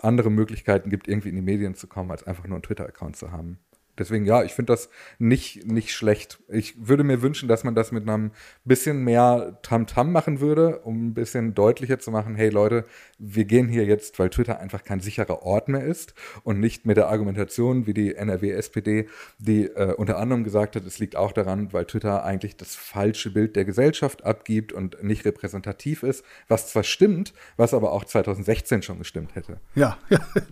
andere 0.00 0.30
Möglichkeiten 0.30 0.90
gibt, 0.90 1.08
irgendwie 1.08 1.30
in 1.30 1.36
die 1.36 1.42
Medien 1.42 1.74
zu 1.74 1.86
kommen, 1.86 2.10
als 2.10 2.26
einfach 2.26 2.44
nur 2.44 2.56
einen 2.56 2.62
Twitter-Account 2.62 3.16
zu 3.16 3.32
haben. 3.32 3.58
Deswegen, 3.98 4.24
ja, 4.24 4.42
ich 4.42 4.52
finde 4.52 4.72
das 4.72 4.88
nicht, 5.18 5.66
nicht 5.66 5.92
schlecht. 5.92 6.40
Ich 6.48 6.88
würde 6.88 7.04
mir 7.04 7.20
wünschen, 7.20 7.46
dass 7.46 7.62
man 7.62 7.74
das 7.74 7.92
mit 7.92 8.08
einem 8.08 8.30
bisschen 8.64 9.04
mehr 9.04 9.58
Tamtam 9.62 10.08
-Tam 10.08 10.10
machen 10.10 10.40
würde, 10.40 10.78
um 10.80 11.08
ein 11.08 11.14
bisschen 11.14 11.54
deutlicher 11.54 11.98
zu 11.98 12.10
machen, 12.10 12.34
hey 12.34 12.48
Leute, 12.48 12.86
wir 13.18 13.44
gehen 13.44 13.68
hier 13.68 13.84
jetzt, 13.84 14.18
weil 14.18 14.30
Twitter 14.30 14.60
einfach 14.60 14.82
kein 14.82 15.00
sicherer 15.00 15.42
Ort 15.42 15.68
mehr 15.68 15.84
ist 15.84 16.14
und 16.42 16.58
nicht 16.58 16.86
mit 16.86 16.96
der 16.96 17.08
Argumentation 17.08 17.86
wie 17.86 17.92
die 17.92 18.14
NRW-SPD, 18.14 19.08
die 19.38 19.66
äh, 19.66 19.94
unter 19.94 20.18
anderem 20.18 20.42
gesagt 20.42 20.74
hat, 20.76 20.86
es 20.86 20.98
liegt 20.98 21.16
auch 21.16 21.32
daran, 21.32 21.72
weil 21.72 21.84
Twitter 21.84 22.24
eigentlich 22.24 22.56
das 22.56 22.74
falsche 22.74 23.30
Bild 23.30 23.56
der 23.56 23.66
Gesellschaft 23.66 24.24
abgibt 24.24 24.72
und 24.72 25.02
nicht 25.02 25.24
repräsentativ 25.26 26.02
ist, 26.02 26.24
was 26.48 26.68
zwar 26.68 26.82
stimmt, 26.82 27.34
was 27.56 27.74
aber 27.74 27.92
auch 27.92 28.04
2016 28.04 28.82
schon 28.82 28.98
gestimmt 28.98 29.34
hätte. 29.34 29.60
Ja, 29.74 29.98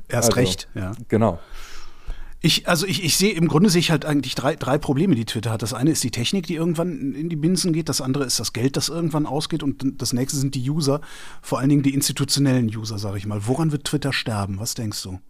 erst 0.09 0.31
also, 0.31 0.33
recht, 0.33 0.69
ja. 0.75 0.93
Genau. 1.09 1.41
Ich, 2.43 2.69
also 2.69 2.87
ich, 2.87 3.05
ich 3.05 3.19
sehe, 3.19 3.35
im 3.35 3.49
Grunde 3.49 3.69
sehe 3.69 3.81
ich 3.81 3.91
halt 3.91 4.07
eigentlich 4.07 4.35
drei, 4.35 4.57
drei 4.57 4.79
Probleme, 4.79 5.15
die 5.15 5.27
Twitter 5.27 5.51
hat. 5.51 5.63
Das 5.63 5.75
eine 5.75 5.91
ist 5.91 6.03
die 6.03 6.11
Technik, 6.11 6.47
die 6.47 6.55
irgendwann 6.55 7.15
in 7.15 7.29
die 7.29 7.37
Binsen 7.37 7.73
geht, 7.73 7.89
das 7.91 8.01
andere 8.01 8.25
ist 8.25 8.41
das 8.41 8.55
Geld, 8.55 8.77
das 8.77 8.89
irgendwann 8.89 9.27
ausgeht 9.27 9.63
und 9.63 10.01
das 10.01 10.15
nächste 10.15 10.39
sind 10.39 10.55
die 10.55 10.71
User, 10.71 11.03
vor 11.43 11.59
allen 11.59 11.69
Dingen 11.69 11.83
die 11.83 11.93
institutionellen 11.93 12.67
User, 12.75 12.99
sage 12.99 13.19
ich 13.19 13.27
mal. 13.27 13.47
Woran 13.47 13.73
wird 13.73 13.85
Twitter 13.85 14.13
sterben? 14.13 14.59
Was 14.59 14.75
denkst 14.75 15.03
du? 15.03 15.21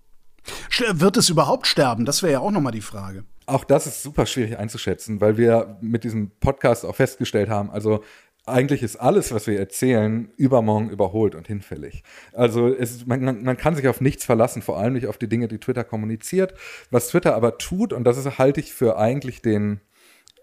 Wird 0.93 1.17
es 1.17 1.29
überhaupt 1.29 1.67
sterben? 1.67 2.05
Das 2.05 2.23
wäre 2.23 2.33
ja 2.33 2.41
auch 2.41 2.53
nochmal 2.53 2.73
die 2.73 2.81
Frage. 2.81 3.25
Auch 3.47 3.65
das 3.65 3.87
ist 3.87 4.03
super 4.03 4.27
schwierig 4.27 4.59
einzuschätzen, 4.59 5.21
weil 5.21 5.37
wir 5.37 5.79
mit 5.81 6.05
diesem 6.05 6.31
Podcast 6.39 6.85
auch 6.85 6.95
festgestellt 6.95 7.49
haben, 7.49 7.71
also 7.71 8.05
eigentlich 8.47 8.83
ist 8.83 8.97
alles, 8.97 9.33
was 9.33 9.47
wir 9.47 9.59
erzählen, 9.59 10.31
übermorgen 10.37 10.91
überholt 10.91 11.35
und 11.35 11.47
hinfällig. 11.47 12.03
Also 12.33 12.69
es, 12.69 13.07
man, 13.07 13.43
man, 13.43 13.57
kann 13.57 13.77
sich 13.77 13.87
auf 13.89 14.01
nichts 14.01 14.25
verlassen, 14.25 14.63
vor 14.63 14.79
allem 14.79 14.95
nicht 14.95 15.07
auf 15.07 15.19
die 15.19 15.29
Dinge, 15.29 15.49
die 15.49 15.59
Twitter 15.59 15.85
kommuniziert. 15.85 16.55
Was 16.91 17.09
Twitter 17.09 17.35
aber 17.35 17.59
tut, 17.59 17.93
und 17.93 18.05
das 18.05 18.19
ist, 18.19 18.39
halte 18.39 18.61
ich 18.61 18.73
für 18.73 18.99
eigentlich 18.99 19.43
den, 19.43 19.81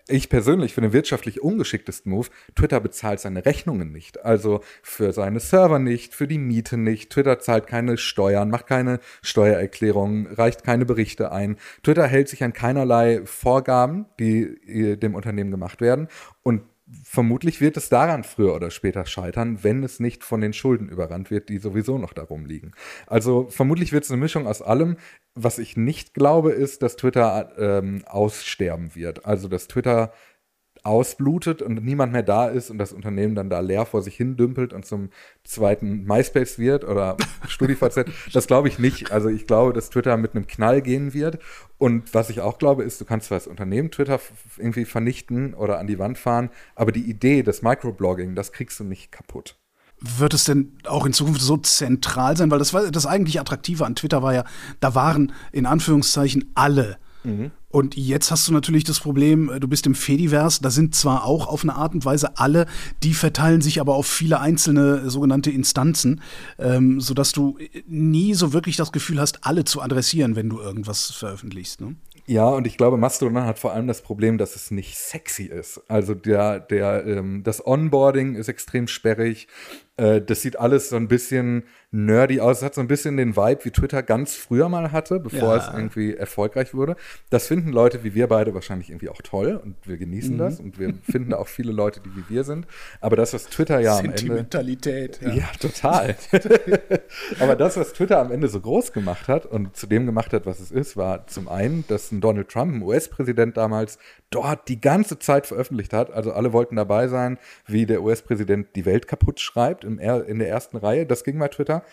ich 0.07 0.29
persönlich 0.29 0.73
für 0.73 0.81
den 0.81 0.93
wirtschaftlich 0.93 1.41
ungeschicktesten 1.41 2.12
Move, 2.12 2.27
Twitter 2.55 2.79
bezahlt 2.79 3.19
seine 3.19 3.45
Rechnungen 3.45 3.91
nicht. 3.91 4.23
Also 4.23 4.62
für 4.81 5.12
seine 5.12 5.39
Server 5.39 5.79
nicht, 5.79 6.13
für 6.13 6.27
die 6.27 6.38
Miete 6.38 6.77
nicht. 6.77 7.10
Twitter 7.10 7.39
zahlt 7.39 7.67
keine 7.67 7.97
Steuern, 7.97 8.49
macht 8.49 8.67
keine 8.67 8.99
Steuererklärungen, 9.21 10.27
reicht 10.27 10.63
keine 10.63 10.86
Berichte 10.86 11.31
ein. 11.31 11.57
Twitter 11.83 12.07
hält 12.07 12.29
sich 12.29 12.43
an 12.43 12.53
keinerlei 12.53 13.21
Vorgaben, 13.25 14.05
die 14.19 14.43
äh, 14.43 14.97
dem 14.97 15.15
Unternehmen 15.15 15.51
gemacht 15.51 15.81
werden. 15.81 16.07
Und 16.43 16.62
vermutlich 17.04 17.60
wird 17.60 17.78
es 17.78 17.89
daran 17.89 18.23
früher 18.23 18.56
oder 18.56 18.71
später 18.71 19.06
scheitern, 19.06 19.63
wenn 19.63 19.84
es 19.84 20.00
nicht 20.00 20.23
von 20.23 20.41
den 20.41 20.54
Schulden 20.54 20.88
überrannt 20.89 21.30
wird, 21.32 21.50
die 21.50 21.58
sowieso 21.58 21.97
noch 21.97 22.13
darum 22.13 22.45
liegen. 22.45 22.71
Also 23.06 23.47
vermutlich 23.50 23.91
wird 23.91 24.06
es 24.06 24.12
eine 24.12 24.21
Mischung 24.21 24.47
aus 24.47 24.62
allem. 24.62 24.97
Was 25.36 25.60
ich 25.60 25.78
nicht 25.78 26.13
glaube, 26.13 26.52
ist, 26.52 26.82
dass 26.82 26.95
Twitter 26.95 27.52
ähm, 27.58 28.04
aussterben 28.06 28.95
wird. 28.95 29.26
Also 29.26 29.47
dass 29.47 29.67
Twitter 29.67 30.13
ausblutet 30.88 31.62
und 31.62 31.84
niemand 31.84 32.13
mehr 32.13 32.23
da 32.23 32.47
ist 32.47 32.71
und 32.71 32.78
das 32.78 32.93
Unternehmen 32.93 33.36
dann 33.36 33.50
da 33.50 33.60
leer 33.60 33.86
vor 33.86 34.02
sich 34.02 34.15
hin 34.15 34.38
dümpelt 34.38 34.71
und 34.71 34.86
zum 34.86 35.10
zweiten 35.43 36.06
MySpace 36.06 36.58
wird 36.58 36.86
oder 36.86 37.17
StudiVZ, 37.47 38.06
das 38.32 38.47
glaube 38.47 38.69
ich 38.69 38.80
nicht. 38.80 39.12
Also 39.12 39.28
ich 39.28 39.45
glaube, 39.45 39.73
dass 39.73 39.89
Twitter 39.89 40.15
mit 40.15 40.34
einem 40.34 40.47
Knall 40.47 40.82
gehen 40.82 41.13
wird. 41.13 41.39
Und 41.78 42.13
was 42.13 42.30
ich 42.30 42.39
auch 42.39 42.58
glaube, 42.58 42.84
ist, 42.84 43.02
du 43.02 43.06
kannst 43.06 43.28
zwar 43.28 43.38
das 43.38 43.47
Unternehmen 43.47 43.91
Twitter 43.91 44.19
irgendwie 44.58 44.86
vernichten 44.86 45.54
oder 45.54 45.78
an 45.78 45.88
die 45.88 46.00
Wand 46.00 46.17
fahren, 46.17 46.50
aber 46.73 46.91
die 46.91 47.08
Idee 47.10 47.43
des 47.43 47.62
Microblogging, 47.62 48.34
das 48.34 48.54
kriegst 48.54 48.80
du 48.80 48.86
nicht 48.86 49.12
kaputt. 49.12 49.58
Wird 50.00 50.34
es 50.34 50.45
denn 50.45 50.78
auch 50.86 51.06
in 51.06 51.13
Zukunft 51.13 51.41
so 51.41 51.58
zentral 51.58 52.38
sein? 52.38 52.50
Weil 52.50 52.60
das 52.60 52.73
war 52.73 52.89
das 52.91 53.06
eigentlich 53.06 53.39
Attraktive 53.39 53.86
an 53.86 53.95
Twitter 53.95 54.23
war 54.23 54.34
ja, 54.34 54.45
da 54.80 54.95
waren 54.95 55.34
in 55.52 55.65
Anführungszeichen 55.65 56.52
alle 56.56 56.97
Mhm. 57.27 57.51
Und 57.69 57.97
jetzt 57.97 58.31
hast 58.31 58.47
du 58.47 58.53
natürlich 58.53 58.85
das 58.85 58.99
Problem, 58.99 59.51
äh, 59.51 59.59
du 59.59 59.67
bist 59.67 59.85
im 59.85 59.95
Fediverse, 59.95 60.61
da 60.61 60.69
sind 60.69 60.95
zwar 60.95 61.25
auch 61.25 61.47
auf 61.47 61.63
eine 61.63 61.75
Art 61.75 61.93
und 61.93 62.05
Weise 62.05 62.37
alle, 62.37 62.65
die 63.03 63.13
verteilen 63.13 63.61
sich 63.61 63.81
aber 63.81 63.95
auf 63.95 64.07
viele 64.07 64.39
einzelne 64.39 65.09
sogenannte 65.09 65.51
Instanzen, 65.51 66.21
ähm, 66.57 67.01
sodass 67.01 67.33
du 67.33 67.57
äh, 67.59 67.83
nie 67.87 68.33
so 68.33 68.53
wirklich 68.53 68.77
das 68.77 68.91
Gefühl 68.91 69.19
hast, 69.19 69.45
alle 69.45 69.65
zu 69.65 69.81
adressieren, 69.81 70.35
wenn 70.35 70.49
du 70.49 70.59
irgendwas 70.59 71.11
veröffentlichst. 71.11 71.81
Ne? 71.81 71.95
Ja, 72.25 72.47
und 72.49 72.67
ich 72.67 72.77
glaube, 72.77 72.97
Mastodon 72.97 73.43
hat 73.43 73.59
vor 73.59 73.73
allem 73.73 73.87
das 73.87 74.01
Problem, 74.01 74.37
dass 74.37 74.55
es 74.55 74.71
nicht 74.71 74.97
sexy 74.97 75.43
ist. 75.43 75.81
Also 75.87 76.13
der, 76.13 76.59
der, 76.59 77.05
ähm, 77.05 77.43
das 77.43 77.65
Onboarding 77.65 78.35
ist 78.35 78.47
extrem 78.49 78.87
sperrig. 78.87 79.47
Äh, 79.97 80.21
das 80.21 80.41
sieht 80.41 80.60
alles 80.60 80.89
so 80.89 80.95
ein 80.95 81.07
bisschen 81.07 81.63
nerdy 81.91 82.39
aus. 82.39 82.57
Es 82.57 82.63
hat 82.63 82.75
so 82.75 82.81
ein 82.81 82.88
bisschen 82.88 83.17
den 83.17 83.36
Vibe, 83.36 83.65
wie 83.65 83.71
Twitter 83.71 84.03
ganz 84.03 84.36
früher 84.36 84.69
mal 84.69 84.91
hatte, 84.91 85.19
bevor 85.19 85.55
ja. 85.55 85.57
es 85.57 85.67
irgendwie 85.73 86.15
erfolgreich 86.15 86.73
wurde. 86.73 86.95
Das 87.29 87.47
finden 87.47 87.71
Leute 87.71 88.03
wie 88.03 88.13
wir 88.13 88.27
beide 88.27 88.53
wahrscheinlich 88.53 88.89
irgendwie 88.89 89.10
auch 89.10 89.21
toll 89.21 89.60
und 89.62 89.75
wir 89.86 89.97
genießen 89.97 90.36
mhm. 90.36 90.38
das 90.38 90.60
und 90.60 90.79
wir 90.79 90.93
finden 91.10 91.33
auch 91.33 91.47
viele 91.47 91.71
Leute, 91.71 91.99
die 92.01 92.15
wie 92.15 92.23
wir 92.29 92.43
sind. 92.43 92.67
Aber 93.01 93.15
das, 93.15 93.33
was 93.33 93.45
Twitter 93.47 93.79
ja 93.79 93.97
am 93.97 94.05
Ende. 94.05 94.17
Sentimentalität. 94.17 95.19
Ja, 95.21 95.33
ja 95.33 95.49
total. 95.60 96.15
Aber 97.39 97.55
das, 97.55 97.77
was 97.77 97.93
Twitter 97.93 98.19
am 98.19 98.31
Ende 98.31 98.49
so 98.49 98.60
groß 98.60 98.93
gemacht 98.93 99.27
hat 99.27 99.45
und 99.45 99.75
zu 99.75 99.88
dem 99.88 100.05
gemacht 100.05 100.33
hat, 100.33 100.45
was 100.45 100.60
es 100.60 100.71
ist, 100.71 100.95
war 100.95 101.25
zum 101.27 101.47
einen, 101.47 101.86
dass 101.88 102.12
ein 102.12 102.21
Donald 102.21 102.49
Trump, 102.49 102.75
ein 102.75 102.81
US-Präsident 102.83 103.57
damals, 103.57 103.97
dort 104.29 104.67
die 104.67 104.79
ganze 104.81 105.19
Zeit 105.19 105.47
veröffentlicht 105.47 105.93
hat. 105.93 106.12
Also 106.12 106.33
alle 106.33 106.53
wollten 106.53 106.75
dabei 106.75 107.07
sein, 107.07 107.39
wie 107.65 107.86
der 107.86 108.03
US-Präsident 108.03 108.75
die 108.75 108.86
Welt 108.86 109.07
kaputt 109.07 109.39
schreibt 109.39 109.86
im, 109.88 110.00
in 110.00 110.39
der 110.39 110.50
ersten 110.50 110.78
Reihe. 110.78 111.06
Das 111.06 111.23
ging 111.23 111.39
bei 111.39 111.47
Twitter. 111.47 111.84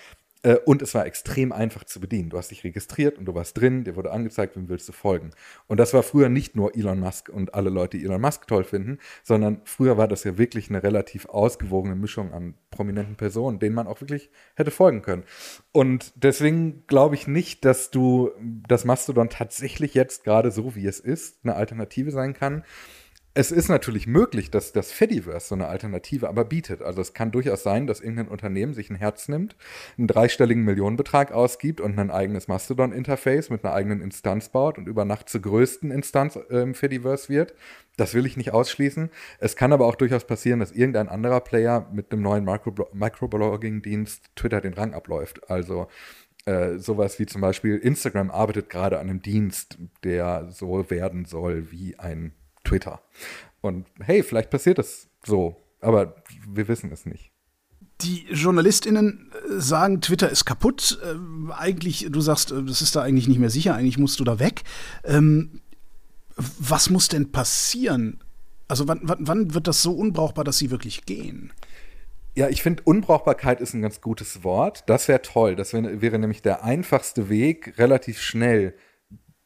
Äh, 0.45 0.57
und 0.67 0.83
es 0.83 0.95
war 0.95 1.07
extrem 1.07 1.51
einfach 1.53 1.85
zu 1.85 1.99
bedienen. 1.99 2.31
Du 2.31 2.39
hast 2.39 2.51
dich 2.51 2.63
registriert 2.63 3.19
und 3.19 3.25
du 3.25 3.35
warst 3.35 3.59
drin, 3.59 3.85
dir 3.85 3.97
wurde 3.97 4.13
angezeigt, 4.13 4.57
wem 4.57 4.69
willst 4.69 4.89
du 4.89 4.93
folgen. 4.93 5.31
Und 5.67 5.81
das 5.81 5.95
war 5.95 6.03
früher 6.03 6.29
nicht 6.29 6.55
nur 6.55 6.77
Elon 6.77 7.01
Musk 7.01 7.31
und 7.31 7.55
alle 7.55 7.71
Leute, 7.71 7.99
die 7.99 8.05
Elon 8.05 8.21
Musk 8.21 8.47
toll 8.47 8.65
finden, 8.65 8.99
sondern 9.23 9.63
früher 9.65 9.97
war 9.97 10.07
das 10.07 10.23
ja 10.25 10.39
wirklich 10.39 10.69
eine 10.69 10.83
relativ 10.83 11.27
ausgewogene 11.27 11.97
Mischung 11.97 12.33
an 12.33 12.55
prominenten 12.71 13.17
Personen, 13.17 13.59
denen 13.59 13.75
man 13.75 13.87
auch 13.87 14.01
wirklich 14.01 14.31
hätte 14.55 14.71
folgen 14.71 15.03
können. 15.03 15.25
Und 15.73 16.13
deswegen 16.17 16.87
glaube 16.87 17.15
ich 17.15 17.27
nicht, 17.27 17.65
dass 17.65 17.91
du, 17.91 18.31
dass 18.69 18.85
Mastodon 18.85 19.31
tatsächlich 19.31 19.95
jetzt 19.95 20.25
gerade 20.25 20.51
so, 20.51 20.77
wie 20.77 20.87
es 20.87 21.01
ist, 21.01 21.39
eine 21.43 21.55
Alternative 21.57 22.11
sein 22.11 22.35
kann 22.35 22.65
es 23.37 23.51
ist 23.51 23.69
natürlich 23.69 24.07
möglich, 24.07 24.53
dass 24.53 24.73
das 24.73 24.93
Fediverse 24.93 25.49
so 25.49 25.55
eine 25.57 25.67
Alternative 25.67 26.29
aber 26.29 26.45
bietet. 26.45 26.83
Also 26.83 27.01
es 27.01 27.15
kann 27.15 27.33
durchaus 27.33 27.65
sein, 27.65 27.89
dass 27.89 28.01
irgendein 28.01 28.29
Unternehmen 28.29 28.75
sich 28.75 28.91
ein 28.91 28.97
Herz 28.97 29.27
nimmt, 29.27 29.57
einen 29.99 30.07
dreistelligen 30.07 30.65
Millionenbetrag 30.65 31.33
ausgibt 31.33 31.81
und 31.81 31.99
ein 31.99 32.13
eigenes 32.13 32.47
Mastodon-Interface 32.47 33.51
mit 33.51 33.65
einer 33.65 33.75
eigenen 33.75 34.01
Instanz 34.03 34.51
baut 34.51 34.79
und 34.79 34.87
über 34.87 35.05
Nacht 35.05 35.29
zur 35.29 35.43
größten 35.43 35.91
Instanz 35.91 36.37
im 36.49 36.75
Fediverse 36.77 37.29
wird. 37.29 37.55
Das 37.97 38.15
will 38.15 38.25
ich 38.25 38.37
nicht 38.37 38.53
ausschließen. 38.53 39.11
Es 39.41 39.57
kann 39.57 39.73
aber 39.73 39.87
auch 39.87 39.97
durchaus 39.97 40.25
passieren, 40.25 40.61
dass 40.61 40.71
irgendein 40.71 41.09
anderer 41.09 41.41
Player 41.41 41.89
mit 41.93 42.13
einem 42.13 42.23
neuen 42.23 42.45
Microblogging-Dienst 42.45 44.31
Twitter 44.37 44.61
den 44.61 44.75
Rang 44.75 44.95
abläuft. 44.95 45.51
Also 45.51 45.89
äh, 46.47 46.79
sowas 46.79 47.19
wie 47.19 47.27
zum 47.27 47.41
Beispiel 47.41 47.79
Instagram 47.79 48.31
arbeitet 48.31 48.71
gerade 48.71 49.01
an 49.01 49.11
einem 49.11 49.23
Dienst, 49.23 49.79
der 50.05 50.47
so 50.51 50.89
werden 50.89 51.25
soll 51.25 51.73
wie 51.73 51.99
ein 51.99 52.33
Twitter. 52.75 53.01
Und 53.61 53.87
hey, 54.01 54.23
vielleicht 54.23 54.51
passiert 54.51 54.79
das 54.79 55.09
so, 55.25 55.57
aber 55.81 56.17
wir 56.49 56.69
wissen 56.69 56.91
es 56.93 57.07
nicht. 57.07 57.31
Die 58.01 58.27
JournalistInnen 58.29 59.31
äh, 59.33 59.61
sagen, 59.61 60.01
Twitter 60.01 60.29
ist 60.29 60.45
kaputt. 60.45 60.99
Äh, 61.03 61.53
eigentlich, 61.53 62.09
du 62.11 62.21
sagst, 62.21 62.51
äh, 62.51 62.63
das 62.65 62.83
ist 62.83 62.97
da 62.97 63.03
eigentlich 63.03 63.29
nicht 63.29 63.39
mehr 63.39 63.51
sicher, 63.51 63.75
eigentlich 63.75 63.99
musst 63.99 64.19
du 64.19 64.25
da 64.25 64.41
weg. 64.41 64.65
Ähm, 65.05 65.61
was 66.37 66.91
muss 66.91 67.09
denn 67.09 67.31
passieren? 67.31 68.21
Also 68.67 68.89
wann, 68.89 69.01
wann, 69.05 69.19
wann 69.21 69.55
wird 69.55 69.69
das 69.69 69.83
so 69.83 69.93
unbrauchbar, 69.93 70.45
dass 70.45 70.59
sie 70.59 70.73
wirklich 70.73 71.07
gehen? 71.07 71.53
Ja, 72.35 72.49
ich 72.49 72.65
finde, 72.65 72.83
Unbrauchbarkeit 72.83 73.61
ist 73.61 73.75
ein 73.75 73.83
ganz 73.83 74.01
gutes 74.01 74.43
Wort. 74.43 74.83
Das 74.89 75.07
wäre 75.07 75.23
toll. 75.23 75.55
Das 75.55 75.73
wär, 75.73 76.03
wäre 76.03 76.19
nämlich 76.19 76.43
der 76.43 76.65
einfachste 76.65 77.29
Weg, 77.29 77.79
relativ 77.79 78.21
schnell 78.21 78.75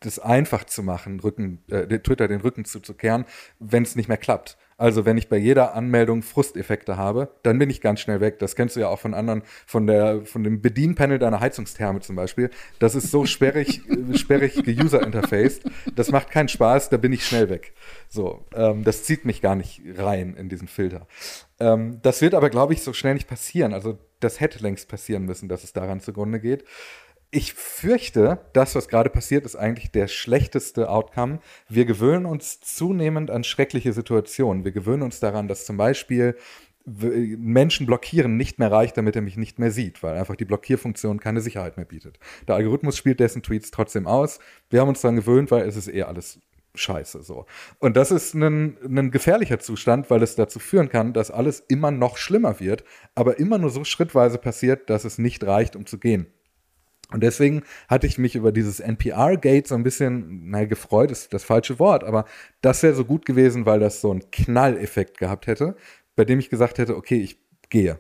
das 0.00 0.18
einfach 0.18 0.64
zu 0.64 0.82
machen, 0.82 1.20
Rücken, 1.20 1.62
äh, 1.70 1.98
Twitter 1.98 2.28
den 2.28 2.40
Rücken 2.40 2.64
zuzukehren, 2.64 3.24
wenn 3.58 3.82
es 3.82 3.96
nicht 3.96 4.08
mehr 4.08 4.16
klappt. 4.16 4.56
Also 4.76 5.04
wenn 5.04 5.18
ich 5.18 5.28
bei 5.28 5.36
jeder 5.36 5.74
Anmeldung 5.74 6.22
Frusteffekte 6.22 6.96
habe, 6.96 7.34
dann 7.42 7.58
bin 7.58 7.68
ich 7.68 7.80
ganz 7.80 7.98
schnell 7.98 8.20
weg. 8.20 8.38
Das 8.38 8.54
kennst 8.54 8.76
du 8.76 8.80
ja 8.80 8.88
auch 8.88 9.00
von 9.00 9.12
anderen, 9.12 9.42
von 9.66 9.88
der, 9.88 10.24
von 10.24 10.44
dem 10.44 10.62
Bedienpanel 10.62 11.18
deiner 11.18 11.40
Heizungstherme 11.40 11.98
zum 11.98 12.14
Beispiel. 12.14 12.50
Das 12.78 12.94
ist 12.94 13.10
so 13.10 13.26
sperrig, 13.26 13.82
sperrig 14.14 14.54
geuser-interfaced. 14.64 15.64
Das 15.96 16.12
macht 16.12 16.30
keinen 16.30 16.48
Spaß, 16.48 16.90
da 16.90 16.96
bin 16.96 17.12
ich 17.12 17.26
schnell 17.26 17.50
weg. 17.50 17.74
So, 18.08 18.46
ähm, 18.54 18.84
das 18.84 19.02
zieht 19.02 19.24
mich 19.24 19.42
gar 19.42 19.56
nicht 19.56 19.82
rein 19.96 20.34
in 20.34 20.48
diesen 20.48 20.68
Filter. 20.68 21.08
Ähm, 21.58 21.98
das 22.02 22.22
wird 22.22 22.34
aber, 22.34 22.48
glaube 22.48 22.72
ich, 22.72 22.82
so 22.82 22.92
schnell 22.92 23.14
nicht 23.14 23.26
passieren. 23.26 23.74
Also 23.74 23.98
das 24.20 24.38
hätte 24.38 24.62
längst 24.62 24.88
passieren 24.88 25.24
müssen, 25.24 25.48
dass 25.48 25.64
es 25.64 25.72
daran 25.72 25.98
zugrunde 25.98 26.38
geht 26.38 26.64
ich 27.30 27.52
fürchte, 27.52 28.40
das, 28.54 28.74
was 28.74 28.88
gerade 28.88 29.10
passiert, 29.10 29.44
ist 29.44 29.56
eigentlich 29.56 29.90
der 29.90 30.08
schlechteste 30.08 30.88
Outcome. 30.88 31.40
Wir 31.68 31.84
gewöhnen 31.84 32.24
uns 32.24 32.60
zunehmend 32.60 33.30
an 33.30 33.44
schreckliche 33.44 33.92
Situationen. 33.92 34.64
Wir 34.64 34.72
gewöhnen 34.72 35.02
uns 35.02 35.20
daran, 35.20 35.46
dass 35.46 35.66
zum 35.66 35.76
Beispiel 35.76 36.36
Menschen 36.86 37.84
blockieren 37.84 38.38
nicht 38.38 38.58
mehr 38.58 38.72
reicht, 38.72 38.96
damit 38.96 39.14
er 39.14 39.20
mich 39.20 39.36
nicht 39.36 39.58
mehr 39.58 39.70
sieht, 39.70 40.02
weil 40.02 40.16
einfach 40.16 40.36
die 40.36 40.46
Blockierfunktion 40.46 41.20
keine 41.20 41.42
Sicherheit 41.42 41.76
mehr 41.76 41.84
bietet. 41.84 42.18
Der 42.46 42.54
Algorithmus 42.54 42.96
spielt 42.96 43.20
dessen 43.20 43.42
Tweets 43.42 43.70
trotzdem 43.70 44.06
aus. 44.06 44.38
Wir 44.70 44.80
haben 44.80 44.88
uns 44.88 45.02
daran 45.02 45.16
gewöhnt, 45.16 45.50
weil 45.50 45.68
es 45.68 45.76
ist 45.76 45.88
eh 45.88 46.04
alles 46.04 46.40
scheiße 46.74 47.22
so. 47.22 47.44
Und 47.78 47.96
das 47.96 48.10
ist 48.10 48.34
ein, 48.34 48.78
ein 48.82 49.10
gefährlicher 49.10 49.58
Zustand, 49.58 50.08
weil 50.10 50.22
es 50.22 50.36
dazu 50.36 50.58
führen 50.58 50.88
kann, 50.88 51.12
dass 51.12 51.30
alles 51.30 51.60
immer 51.68 51.90
noch 51.90 52.16
schlimmer 52.16 52.60
wird, 52.60 52.84
aber 53.14 53.38
immer 53.38 53.58
nur 53.58 53.70
so 53.70 53.84
schrittweise 53.84 54.38
passiert, 54.38 54.88
dass 54.88 55.04
es 55.04 55.18
nicht 55.18 55.44
reicht, 55.44 55.76
um 55.76 55.84
zu 55.84 55.98
gehen. 55.98 56.26
Und 57.10 57.22
deswegen 57.22 57.62
hatte 57.88 58.06
ich 58.06 58.18
mich 58.18 58.34
über 58.36 58.52
dieses 58.52 58.80
NPR-Gate 58.80 59.66
so 59.66 59.74
ein 59.74 59.82
bisschen, 59.82 60.50
naja, 60.50 60.66
gefreut 60.66 61.10
ist 61.10 61.32
das 61.32 61.42
falsche 61.42 61.78
Wort, 61.78 62.04
aber 62.04 62.26
das 62.60 62.82
wäre 62.82 62.94
so 62.94 63.04
gut 63.04 63.24
gewesen, 63.24 63.64
weil 63.64 63.80
das 63.80 64.00
so 64.00 64.10
einen 64.10 64.30
Knalleffekt 64.30 65.18
gehabt 65.18 65.46
hätte, 65.46 65.76
bei 66.16 66.24
dem 66.24 66.38
ich 66.38 66.50
gesagt 66.50 66.78
hätte, 66.78 66.96
okay, 66.96 67.20
ich 67.20 67.40
gehe. 67.70 67.98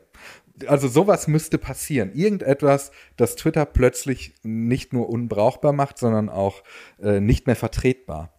also 0.66 0.88
sowas 0.88 1.26
müsste 1.28 1.56
passieren. 1.56 2.12
Irgendetwas, 2.12 2.90
das 3.16 3.36
Twitter 3.36 3.64
plötzlich 3.64 4.34
nicht 4.42 4.92
nur 4.92 5.08
unbrauchbar 5.08 5.72
macht, 5.72 5.98
sondern 5.98 6.28
auch 6.28 6.62
äh, 7.00 7.20
nicht 7.20 7.46
mehr 7.46 7.56
vertretbar. 7.56 8.37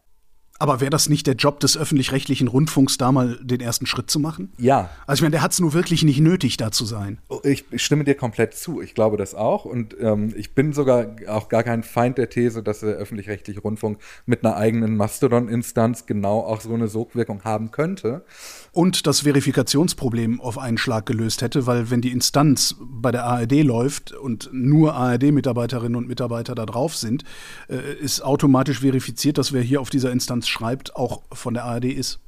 Aber 0.60 0.82
wäre 0.82 0.90
das 0.90 1.08
nicht 1.08 1.26
der 1.26 1.36
Job 1.36 1.62
des 1.62 1.78
öffentlich-rechtlichen 1.78 2.50
Rundfunks, 2.50 2.98
da 2.98 3.14
mal 3.14 3.40
den 3.42 3.62
ersten 3.62 3.86
Schritt 3.86 4.12
zu 4.12 4.20
machen? 4.20 4.52
Ja. 4.58 4.90
Also 5.08 5.20
ich 5.20 5.22
meine, 5.22 5.32
der 5.32 5.42
hat 5.42 5.54
es 5.54 5.62
nur 5.62 5.74
wirklich 5.74 6.04
nicht 6.04 6.20
nötig, 6.20 6.58
da 6.58 6.70
zu 6.70 6.84
sein. 6.84 7.20
Ich 7.44 7.64
stimme 7.76 8.04
dir 8.04 8.16
komplett 8.16 8.54
zu. 8.56 8.82
Ich 8.82 8.94
glaube 8.94 9.16
das 9.16 9.36
auch. 9.36 9.64
Und 9.64 9.96
ähm, 10.02 10.34
ich 10.36 10.54
bin 10.56 10.74
sogar 10.74 11.08
auch 11.30 11.48
gar 11.48 11.64
kein 11.64 11.82
Feind 11.84 12.18
der 12.18 12.30
These, 12.30 12.62
dass 12.62 12.82
der 12.82 12.90
öffentlich-rechtliche 12.90 13.62
Rundfunk 13.62 14.00
mit 14.26 14.44
einer 14.44 14.58
eigenen 14.58 14.98
Mastodon-Instanz 14.98 16.06
genau 16.06 16.42
auch 16.42 16.60
so 16.60 16.74
eine 16.74 16.90
Sogwirkung 16.90 17.46
haben 17.46 17.72
könnte. 17.72 18.26
Und 18.74 19.08
das 19.08 19.22
Verifikationsproblem 19.22 20.42
auf 20.42 20.58
einen 20.58 20.78
Schlag 20.78 21.06
gelöst 21.06 21.42
hätte, 21.42 21.68
weil 21.68 21.90
wenn 21.90 22.02
die 22.02 22.12
Instanz 22.12 22.76
bei 22.82 23.12
der 23.12 23.24
ARD 23.24 23.64
läuft 23.64 24.12
und 24.12 24.50
nur 24.52 24.94
ARD-Mitarbeiterinnen 24.96 25.96
und 25.96 26.10
Mitarbeiter 26.10 26.54
da 26.54 26.66
drauf 26.66 26.98
sind, 26.98 27.24
äh, 27.70 27.94
ist 28.02 28.22
automatisch 28.22 28.82
verifiziert, 28.82 29.38
dass 29.38 29.54
wer 29.54 29.62
hier 29.62 29.80
auf 29.80 29.90
dieser 29.90 30.12
Instanz 30.12 30.49
schreibt, 30.50 30.96
auch 30.96 31.24
von 31.32 31.54
der 31.54 31.66
ARD 31.66 31.86
ist. 31.86 32.20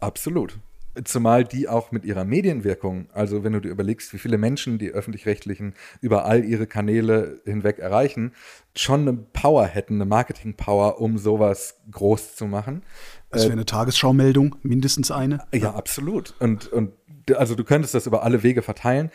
Absolut. 0.00 0.58
Zumal 1.04 1.44
die 1.44 1.68
auch 1.68 1.92
mit 1.92 2.06
ihrer 2.06 2.24
Medienwirkung, 2.24 3.08
also 3.12 3.44
wenn 3.44 3.52
du 3.52 3.60
dir 3.60 3.68
überlegst, 3.68 4.14
wie 4.14 4.18
viele 4.18 4.38
Menschen 4.38 4.78
die 4.78 4.90
öffentlich-rechtlichen 4.90 5.74
über 6.00 6.24
all 6.24 6.42
ihre 6.42 6.66
Kanäle 6.66 7.42
hinweg 7.44 7.78
erreichen, 7.78 8.32
schon 8.74 9.02
eine 9.02 9.12
Power 9.12 9.66
hätten, 9.66 9.96
eine 9.96 10.06
Marketing-Power, 10.06 10.98
um 10.98 11.18
sowas 11.18 11.76
groß 11.90 12.36
zu 12.36 12.46
machen. 12.46 12.82
Das 13.30 13.42
wäre 13.42 13.52
eine 13.52 13.66
Tagesschau-Meldung, 13.66 14.56
mindestens 14.62 15.10
eine. 15.10 15.44
Ja, 15.52 15.74
absolut. 15.74 16.34
Und, 16.38 16.72
und 16.72 16.92
also 17.34 17.54
du 17.54 17.64
könntest 17.64 17.94
das 17.94 18.06
über 18.06 18.22
alle 18.22 18.42
Wege 18.42 18.62
verteilen. 18.62 19.10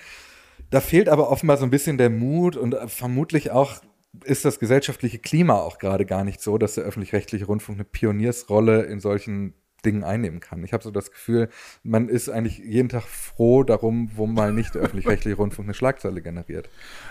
Da 0.69 0.81
fehlt 0.81 1.09
aber 1.09 1.31
offenbar 1.31 1.57
so 1.57 1.63
ein 1.63 1.71
bisschen 1.71 1.97
der 1.97 2.11
Mut 2.11 2.55
und 2.57 2.75
vermutlich 2.87 3.49
auch 3.51 3.81
ist 4.23 4.45
das 4.45 4.59
gesellschaftliche 4.59 5.19
Klima 5.19 5.55
auch 5.55 5.77
gerade 5.77 6.05
gar 6.05 6.23
nicht 6.23 6.41
so, 6.41 6.57
dass 6.57 6.75
der 6.75 6.83
öffentlich-rechtliche 6.83 7.45
Rundfunk 7.45 7.77
eine 7.77 7.85
Pioniersrolle 7.85 8.83
in 8.83 8.99
solchen 8.99 9.53
Dingen 9.85 10.03
einnehmen 10.03 10.39
kann. 10.39 10.63
Ich 10.63 10.73
habe 10.73 10.83
so 10.83 10.91
das 10.91 11.11
Gefühl, 11.11 11.49
man 11.83 12.07
ist 12.07 12.29
eigentlich 12.29 12.59
jeden 12.59 12.89
Tag 12.89 13.03
froh 13.03 13.63
darum, 13.63 14.11
wo 14.15 14.27
mal 14.27 14.53
nicht 14.53 14.75
der 14.75 14.81
öffentlich-rechtliche 14.81 15.35
Rundfunk 15.35 15.65
eine 15.65 15.73
Schlagzeile 15.73 16.21
generiert. 16.21 16.69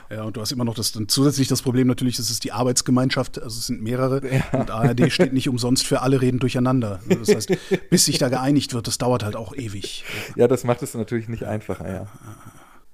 Ja, 0.08 0.22
und 0.22 0.36
du 0.36 0.40
hast 0.40 0.52
immer 0.52 0.64
noch 0.64 0.74
das, 0.74 0.92
dann 0.92 1.08
zusätzlich 1.08 1.48
das 1.48 1.62
Problem 1.62 1.88
natürlich, 1.88 2.16
das 2.16 2.30
ist 2.30 2.44
die 2.44 2.52
Arbeitsgemeinschaft, 2.52 3.42
also 3.42 3.58
es 3.58 3.66
sind 3.66 3.82
mehrere 3.82 4.22
ja. 4.24 4.44
und 4.52 4.70
ARD 4.70 5.12
steht 5.12 5.32
nicht 5.32 5.48
umsonst 5.48 5.86
für 5.86 6.02
alle 6.02 6.20
reden 6.20 6.38
durcheinander. 6.38 7.00
Also 7.08 7.24
das 7.24 7.34
heißt, 7.34 7.58
bis 7.90 8.04
sich 8.04 8.18
da 8.18 8.28
geeinigt 8.28 8.72
wird, 8.72 8.86
das 8.86 8.98
dauert 8.98 9.24
halt 9.24 9.36
auch 9.36 9.54
ewig. 9.54 10.04
Ja, 10.36 10.46
das 10.46 10.64
macht 10.64 10.82
es 10.82 10.94
natürlich 10.94 11.28
nicht 11.28 11.44
einfacher, 11.44 11.92
ja 11.92 12.06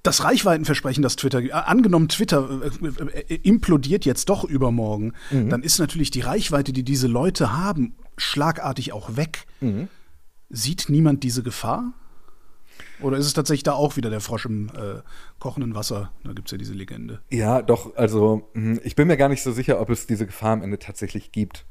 das 0.07 0.23
Reichweitenversprechen, 0.23 1.03
das 1.03 1.17
Twitter, 1.17 1.41
äh, 1.43 1.51
angenommen 1.51 2.07
Twitter 2.07 2.61
äh, 2.61 3.33
äh, 3.33 3.39
implodiert 3.43 4.05
jetzt 4.05 4.29
doch 4.29 4.43
übermorgen, 4.45 5.13
mhm. 5.31 5.49
dann 5.49 5.63
ist 5.63 5.79
natürlich 5.79 6.11
die 6.11 6.21
Reichweite, 6.21 6.71
die 6.71 6.83
diese 6.83 7.07
Leute 7.07 7.55
haben, 7.55 7.95
schlagartig 8.15 8.93
auch 8.93 9.17
weg. 9.17 9.45
Mhm. 9.59 9.89
Sieht 10.49 10.87
niemand 10.87 11.23
diese 11.23 11.43
Gefahr? 11.43 11.93
Oder 13.01 13.17
ist 13.17 13.25
es 13.25 13.33
tatsächlich 13.33 13.63
da 13.63 13.73
auch 13.73 13.97
wieder 13.97 14.09
der 14.09 14.21
Frosch 14.21 14.45
im 14.45 14.69
äh, 14.69 15.01
kochenden 15.39 15.75
Wasser? 15.75 16.11
Da 16.23 16.31
gibt 16.31 16.47
es 16.47 16.51
ja 16.51 16.57
diese 16.57 16.73
Legende. 16.73 17.21
Ja, 17.29 17.61
doch, 17.61 17.95
also 17.95 18.49
hm, 18.53 18.79
ich 18.83 18.95
bin 18.95 19.07
mir 19.07 19.17
gar 19.17 19.29
nicht 19.29 19.43
so 19.43 19.51
sicher, 19.51 19.79
ob 19.81 19.89
es 19.89 20.07
diese 20.07 20.25
Gefahr 20.25 20.53
am 20.53 20.61
Ende 20.61 20.79
tatsächlich 20.79 21.31
gibt. 21.31 21.65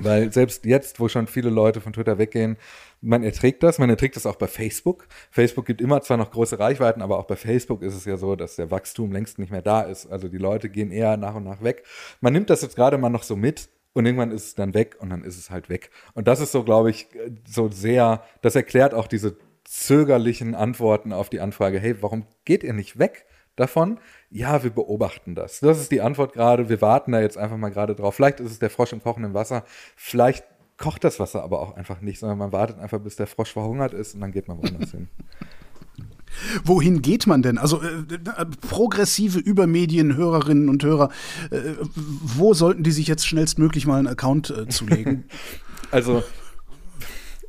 Weil 0.00 0.32
selbst 0.32 0.64
jetzt, 0.64 0.98
wo 0.98 1.08
schon 1.08 1.28
viele 1.28 1.50
Leute 1.50 1.80
von 1.80 1.92
Twitter 1.92 2.18
weggehen, 2.18 2.56
man 3.00 3.22
erträgt 3.22 3.62
das, 3.62 3.78
man 3.78 3.90
erträgt 3.90 4.16
das 4.16 4.26
auch 4.26 4.36
bei 4.36 4.48
Facebook. 4.48 5.06
Facebook 5.30 5.66
gibt 5.66 5.80
immer 5.80 6.00
zwar 6.00 6.16
noch 6.16 6.32
große 6.32 6.58
Reichweiten, 6.58 7.00
aber 7.00 7.18
auch 7.18 7.26
bei 7.26 7.36
Facebook 7.36 7.82
ist 7.82 7.94
es 7.94 8.04
ja 8.04 8.16
so, 8.16 8.34
dass 8.34 8.56
der 8.56 8.70
Wachstum 8.70 9.12
längst 9.12 9.38
nicht 9.38 9.52
mehr 9.52 9.62
da 9.62 9.82
ist. 9.82 10.06
Also 10.06 10.28
die 10.28 10.38
Leute 10.38 10.68
gehen 10.68 10.90
eher 10.90 11.16
nach 11.16 11.36
und 11.36 11.44
nach 11.44 11.62
weg. 11.62 11.84
Man 12.20 12.32
nimmt 12.32 12.50
das 12.50 12.62
jetzt 12.62 12.74
gerade 12.74 12.98
mal 12.98 13.10
noch 13.10 13.22
so 13.22 13.36
mit 13.36 13.68
und 13.92 14.06
irgendwann 14.06 14.32
ist 14.32 14.46
es 14.46 14.54
dann 14.56 14.74
weg 14.74 14.96
und 14.98 15.10
dann 15.10 15.22
ist 15.22 15.38
es 15.38 15.50
halt 15.50 15.68
weg. 15.68 15.90
Und 16.14 16.26
das 16.26 16.40
ist 16.40 16.50
so, 16.50 16.64
glaube 16.64 16.90
ich, 16.90 17.06
so 17.46 17.70
sehr, 17.70 18.24
das 18.42 18.56
erklärt 18.56 18.94
auch 18.94 19.06
diese 19.06 19.36
zögerlichen 19.62 20.54
Antworten 20.54 21.12
auf 21.12 21.30
die 21.30 21.40
Anfrage, 21.40 21.78
hey, 21.78 22.02
warum 22.02 22.26
geht 22.44 22.64
ihr 22.64 22.72
nicht 22.72 22.98
weg? 22.98 23.26
Davon? 23.56 23.98
Ja, 24.30 24.62
wir 24.62 24.70
beobachten 24.70 25.34
das. 25.34 25.60
Das 25.60 25.80
ist 25.80 25.92
die 25.92 26.00
Antwort 26.00 26.32
gerade. 26.32 26.68
Wir 26.68 26.80
warten 26.80 27.12
da 27.12 27.20
jetzt 27.20 27.38
einfach 27.38 27.56
mal 27.56 27.70
gerade 27.70 27.94
drauf. 27.94 28.14
Vielleicht 28.14 28.40
ist 28.40 28.52
es 28.52 28.58
der 28.58 28.70
Frosch 28.70 28.92
im 28.92 29.02
kochenden 29.02 29.34
Wasser. 29.34 29.64
Vielleicht 29.96 30.44
kocht 30.76 31.04
das 31.04 31.20
Wasser 31.20 31.42
aber 31.42 31.60
auch 31.60 31.76
einfach 31.76 32.00
nicht, 32.00 32.18
sondern 32.18 32.38
man 32.38 32.52
wartet 32.52 32.78
einfach, 32.78 32.98
bis 32.98 33.16
der 33.16 33.26
Frosch 33.26 33.52
verhungert 33.52 33.92
ist 33.92 34.14
und 34.14 34.20
dann 34.20 34.32
geht 34.32 34.48
man 34.48 34.58
woanders 34.58 34.90
hin. 34.90 35.08
Wohin 36.64 37.00
geht 37.00 37.26
man 37.28 37.42
denn? 37.42 37.58
Also 37.58 37.80
äh, 37.80 38.14
äh, 38.14 38.46
progressive 38.60 39.38
Übermedienhörerinnen 39.38 40.68
und 40.68 40.82
Hörer, 40.82 41.10
äh, 41.50 41.60
wo 41.94 42.54
sollten 42.54 42.82
die 42.82 42.90
sich 42.90 43.06
jetzt 43.06 43.26
schnellstmöglich 43.26 43.86
mal 43.86 43.98
einen 43.98 44.08
Account 44.08 44.50
äh, 44.50 44.66
zulegen? 44.66 45.24
also, 45.92 46.24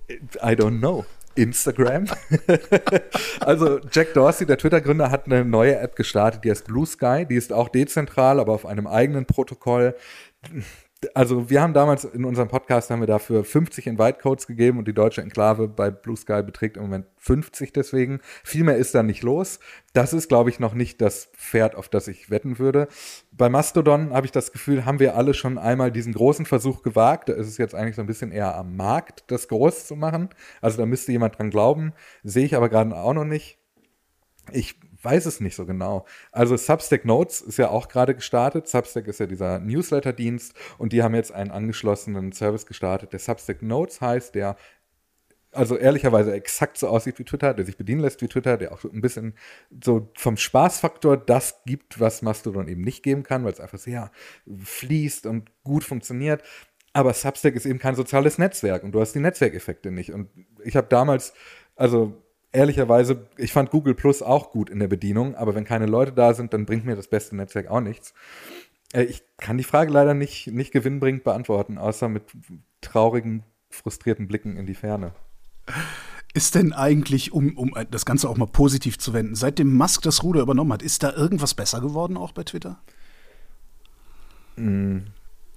I 0.10 0.52
don't 0.52 0.78
know. 0.78 1.04
Instagram. 1.36 2.06
also 3.46 3.80
Jack 3.92 4.14
Dorsey, 4.14 4.46
der 4.46 4.58
Twitter-Gründer, 4.58 5.12
hat 5.12 5.26
eine 5.26 5.46
neue 5.46 5.78
App 5.78 5.96
gestartet, 5.96 6.44
die 6.44 6.52
heißt 6.52 6.66
Blue 6.66 6.86
Sky. 6.86 7.26
Die 7.30 7.36
ist 7.36 7.54
auch 7.54 7.70
dezentral, 7.70 8.40
aber 8.40 8.54
auf 8.54 8.66
einem 8.66 8.88
eigenen 8.88 9.26
Protokoll 9.26 9.96
also 11.14 11.50
wir 11.50 11.62
haben 11.62 11.74
damals 11.74 12.06
in 12.06 12.26
unserem 12.26 12.48
Podcast 12.48 12.90
haben 12.90 13.02
wir 13.02 13.08
dafür 13.08 13.44
50 13.44 13.88
Invite-Codes 13.88 14.48
gegeben 14.48 14.80
und 14.80 14.88
die 14.88 14.94
deutsche 14.94 15.22
Enklave 15.22 15.68
bei 15.68 15.92
Blue 15.92 16.16
Sky 16.16 16.42
beträgt 16.44 16.78
im 16.78 16.84
Moment 16.84 17.06
50 17.18 17.74
deswegen. 17.74 18.20
Viel 18.44 18.64
mehr 18.64 18.78
ist 18.78 18.96
da 18.96 19.04
nicht 19.04 19.24
los. 19.24 19.60
Das 19.94 20.14
ist, 20.14 20.28
glaube 20.28 20.50
ich, 20.50 20.60
noch 20.60 20.74
nicht 20.74 21.02
das 21.02 21.30
Pferd, 21.36 21.76
auf 21.76 21.90
das 21.90 22.08
ich 22.08 22.30
wetten 22.30 22.60
würde. 22.60 22.88
Bei 23.32 23.50
Mastodon 23.50 24.14
habe 24.14 24.26
ich 24.26 24.32
das 24.32 24.52
Gefühl, 24.52 24.86
haben 24.86 25.00
wir 25.00 25.16
alle 25.16 25.34
schon 25.34 25.58
einmal 25.58 25.92
diesen 25.92 26.14
großen 26.14 26.46
Versuch 26.46 26.82
gewagt. 26.84 27.30
Da 27.30 27.34
ist 27.34 27.48
es 27.48 27.58
jetzt 27.58 27.76
eigentlich 27.76 27.96
so 27.96 28.02
ein 28.02 28.08
bisschen 28.08 28.32
eher 28.32 28.56
am 28.56 28.76
Markt, 28.76 29.24
das 29.28 29.48
groß 29.48 29.88
zu 29.88 29.96
machen. 29.96 30.30
Also 30.62 30.78
da 30.78 30.86
müsste 30.86 31.12
jemand 31.12 31.38
dran 31.38 31.50
glauben. 31.50 31.94
Sehe 32.24 32.46
ich 32.46 32.56
aber 32.56 32.70
gerade 32.70 32.96
auch 32.96 33.14
noch 33.14 33.26
nicht. 33.26 33.60
Ich 34.52 34.80
weiß 35.06 35.26
es 35.28 35.40
nicht 35.40 35.56
so 35.56 35.66
genau. 35.66 36.06
Also 36.32 36.58
Substack 36.58 37.06
Notes 37.06 37.42
ist 37.42 37.58
ja 37.58 37.70
auch 37.70 37.88
gerade 37.88 38.16
gestartet. 38.16 38.68
Substack 38.68 39.08
ist 39.08 39.20
ja 39.20 39.28
dieser 39.28 39.60
Newsletter-Dienst 39.60 40.54
und 40.78 40.92
die 40.92 41.04
haben 41.04 41.16
jetzt 41.16 41.32
einen 41.32 41.52
angeschlossenen 41.52 42.32
Service 42.34 42.66
gestartet, 42.66 43.14
der 43.14 43.20
Substack 43.20 43.62
Notes 43.62 44.02
heißt, 44.02 44.36
der 44.36 44.58
also 45.56 45.78
ehrlicherweise 45.78 46.34
exakt 46.34 46.78
so 46.78 46.88
aussieht 46.88 47.18
wie 47.18 47.24
Twitter, 47.24 47.54
der 47.54 47.66
sich 47.66 47.78
bedienen 47.78 48.02
lässt 48.02 48.22
wie 48.22 48.28
Twitter, 48.28 48.58
der 48.58 48.74
auch 48.74 48.84
ein 48.84 49.02
bisschen 49.02 49.36
so 49.84 50.12
vom 50.18 50.38
Spaßfaktor 50.38 51.18
das 51.18 51.62
gibt, 51.66 52.00
was 52.00 52.22
Mastodon 52.22 52.68
eben 52.68 52.82
nicht 52.82 53.04
geben 53.04 53.24
kann, 53.24 53.46
weil 53.46 53.54
es 53.54 53.60
einfach 53.60 53.80
sehr 53.80 54.12
fließt 54.46 55.26
und 55.26 55.50
gut 55.64 55.84
funktioniert. 55.84 56.44
Aber 56.94 57.14
Substack 57.14 57.56
ist 57.56 57.66
eben 57.66 57.80
kein 57.80 57.96
soziales 57.96 58.38
Netzwerk 58.38 58.84
und 58.84 58.92
du 58.92 59.02
hast 59.02 59.14
die 59.14 59.20
Netzwerkeffekte 59.20 59.92
nicht. 59.92 60.14
Und 60.14 60.30
ich 60.64 60.76
habe 60.76 60.88
damals, 60.88 61.34
also 61.76 62.22
ehrlicherweise, 62.52 63.28
ich 63.38 63.54
fand 63.54 63.72
Google 63.72 63.96
Plus 63.96 64.22
auch 64.22 64.52
gut 64.52 64.70
in 64.70 64.80
der 64.80 64.88
Bedienung, 64.88 65.36
aber 65.36 65.56
wenn 65.56 65.66
keine 65.66 65.86
Leute 65.86 66.14
da 66.14 66.34
sind, 66.34 66.54
dann 66.54 66.66
bringt 66.66 66.86
mir 66.86 66.96
das 66.96 67.08
beste 67.08 67.36
Netzwerk 67.36 67.70
auch 67.70 67.82
nichts. 67.82 68.14
Äh, 68.94 69.04
ich 69.04 69.24
kann 69.38 69.58
die 69.58 69.64
Frage 69.64 69.92
leider 69.92 70.14
nicht, 70.14 70.48
nicht 70.48 70.72
gewinnbringend 70.72 71.24
beantworten, 71.24 71.78
außer 71.78 72.10
mit 72.10 72.24
traurigen, 72.82 73.44
frustrierten 73.70 74.28
Blicken 74.28 74.58
in 74.58 74.66
die 74.66 74.76
Ferne. 74.76 75.14
Ist 76.34 76.56
denn 76.56 76.74
eigentlich, 76.74 77.32
um, 77.32 77.58
um 77.58 77.74
das 77.92 78.06
Ganze 78.06 78.30
auch 78.30 78.38
mal 78.38 78.46
positiv 78.46 79.00
zu 79.00 79.14
wenden, 79.14 79.36
seitdem 79.36 79.74
Musk 79.74 80.02
das 80.02 80.24
Ruder 80.24 80.42
übernommen 80.42 80.74
hat, 80.74 80.82
ist 80.82 81.04
da 81.04 81.14
irgendwas 81.14 81.54
besser 81.54 81.82
geworden 81.82 82.18
auch 82.18 82.32
bei 82.32 82.44
Twitter? 82.44 82.80
Mm. 84.56 85.00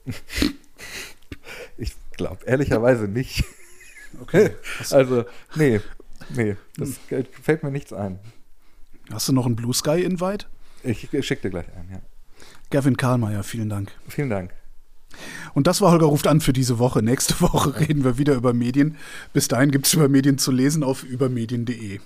Ich 1.79 1.95
glaube 2.17 2.45
ehrlicherweise 2.45 3.09
nicht. 3.09 3.45
Okay. 4.21 4.51
Also, 4.91 5.25
nee. 5.55 5.81
Nee, 6.31 6.57
das 6.77 6.99
hm. 7.09 7.25
fällt 7.43 7.63
mir 7.63 7.71
nichts 7.71 7.93
ein. 7.93 8.19
Hast 9.11 9.29
du 9.29 9.33
noch 9.33 9.47
einen 9.47 9.57
Blue 9.57 9.73
Sky 9.73 10.03
Invite? 10.03 10.47
Ich 10.83 11.09
schicke 11.27 11.43
dir 11.43 11.51
gleich 11.51 11.67
einen, 11.75 11.91
ja. 11.91 12.01
Gavin 12.71 12.97
Karlmeier, 12.97 13.43
vielen 13.43 13.69
Dank. 13.69 13.93
Vielen 14.09 14.31
Dank. 14.31 14.53
Und 15.55 15.67
das 15.67 15.81
war 15.81 15.91
Holger 15.91 16.07
ruft 16.07 16.27
an 16.27 16.41
für 16.41 16.53
diese 16.53 16.79
Woche. 16.79 17.03
Nächste 17.03 17.41
Woche 17.41 17.81
reden 17.81 18.05
wir 18.05 18.19
wieder 18.19 18.35
über 18.35 18.53
Medien. 18.53 18.97
Bis 19.33 19.49
dahin 19.49 19.71
gibt 19.71 19.87
es 19.87 19.95
über 19.95 20.09
Medien 20.09 20.39
zu 20.39 20.53
lesen 20.53 20.83
auf 20.85 21.03
übermedien.de. 21.03 22.01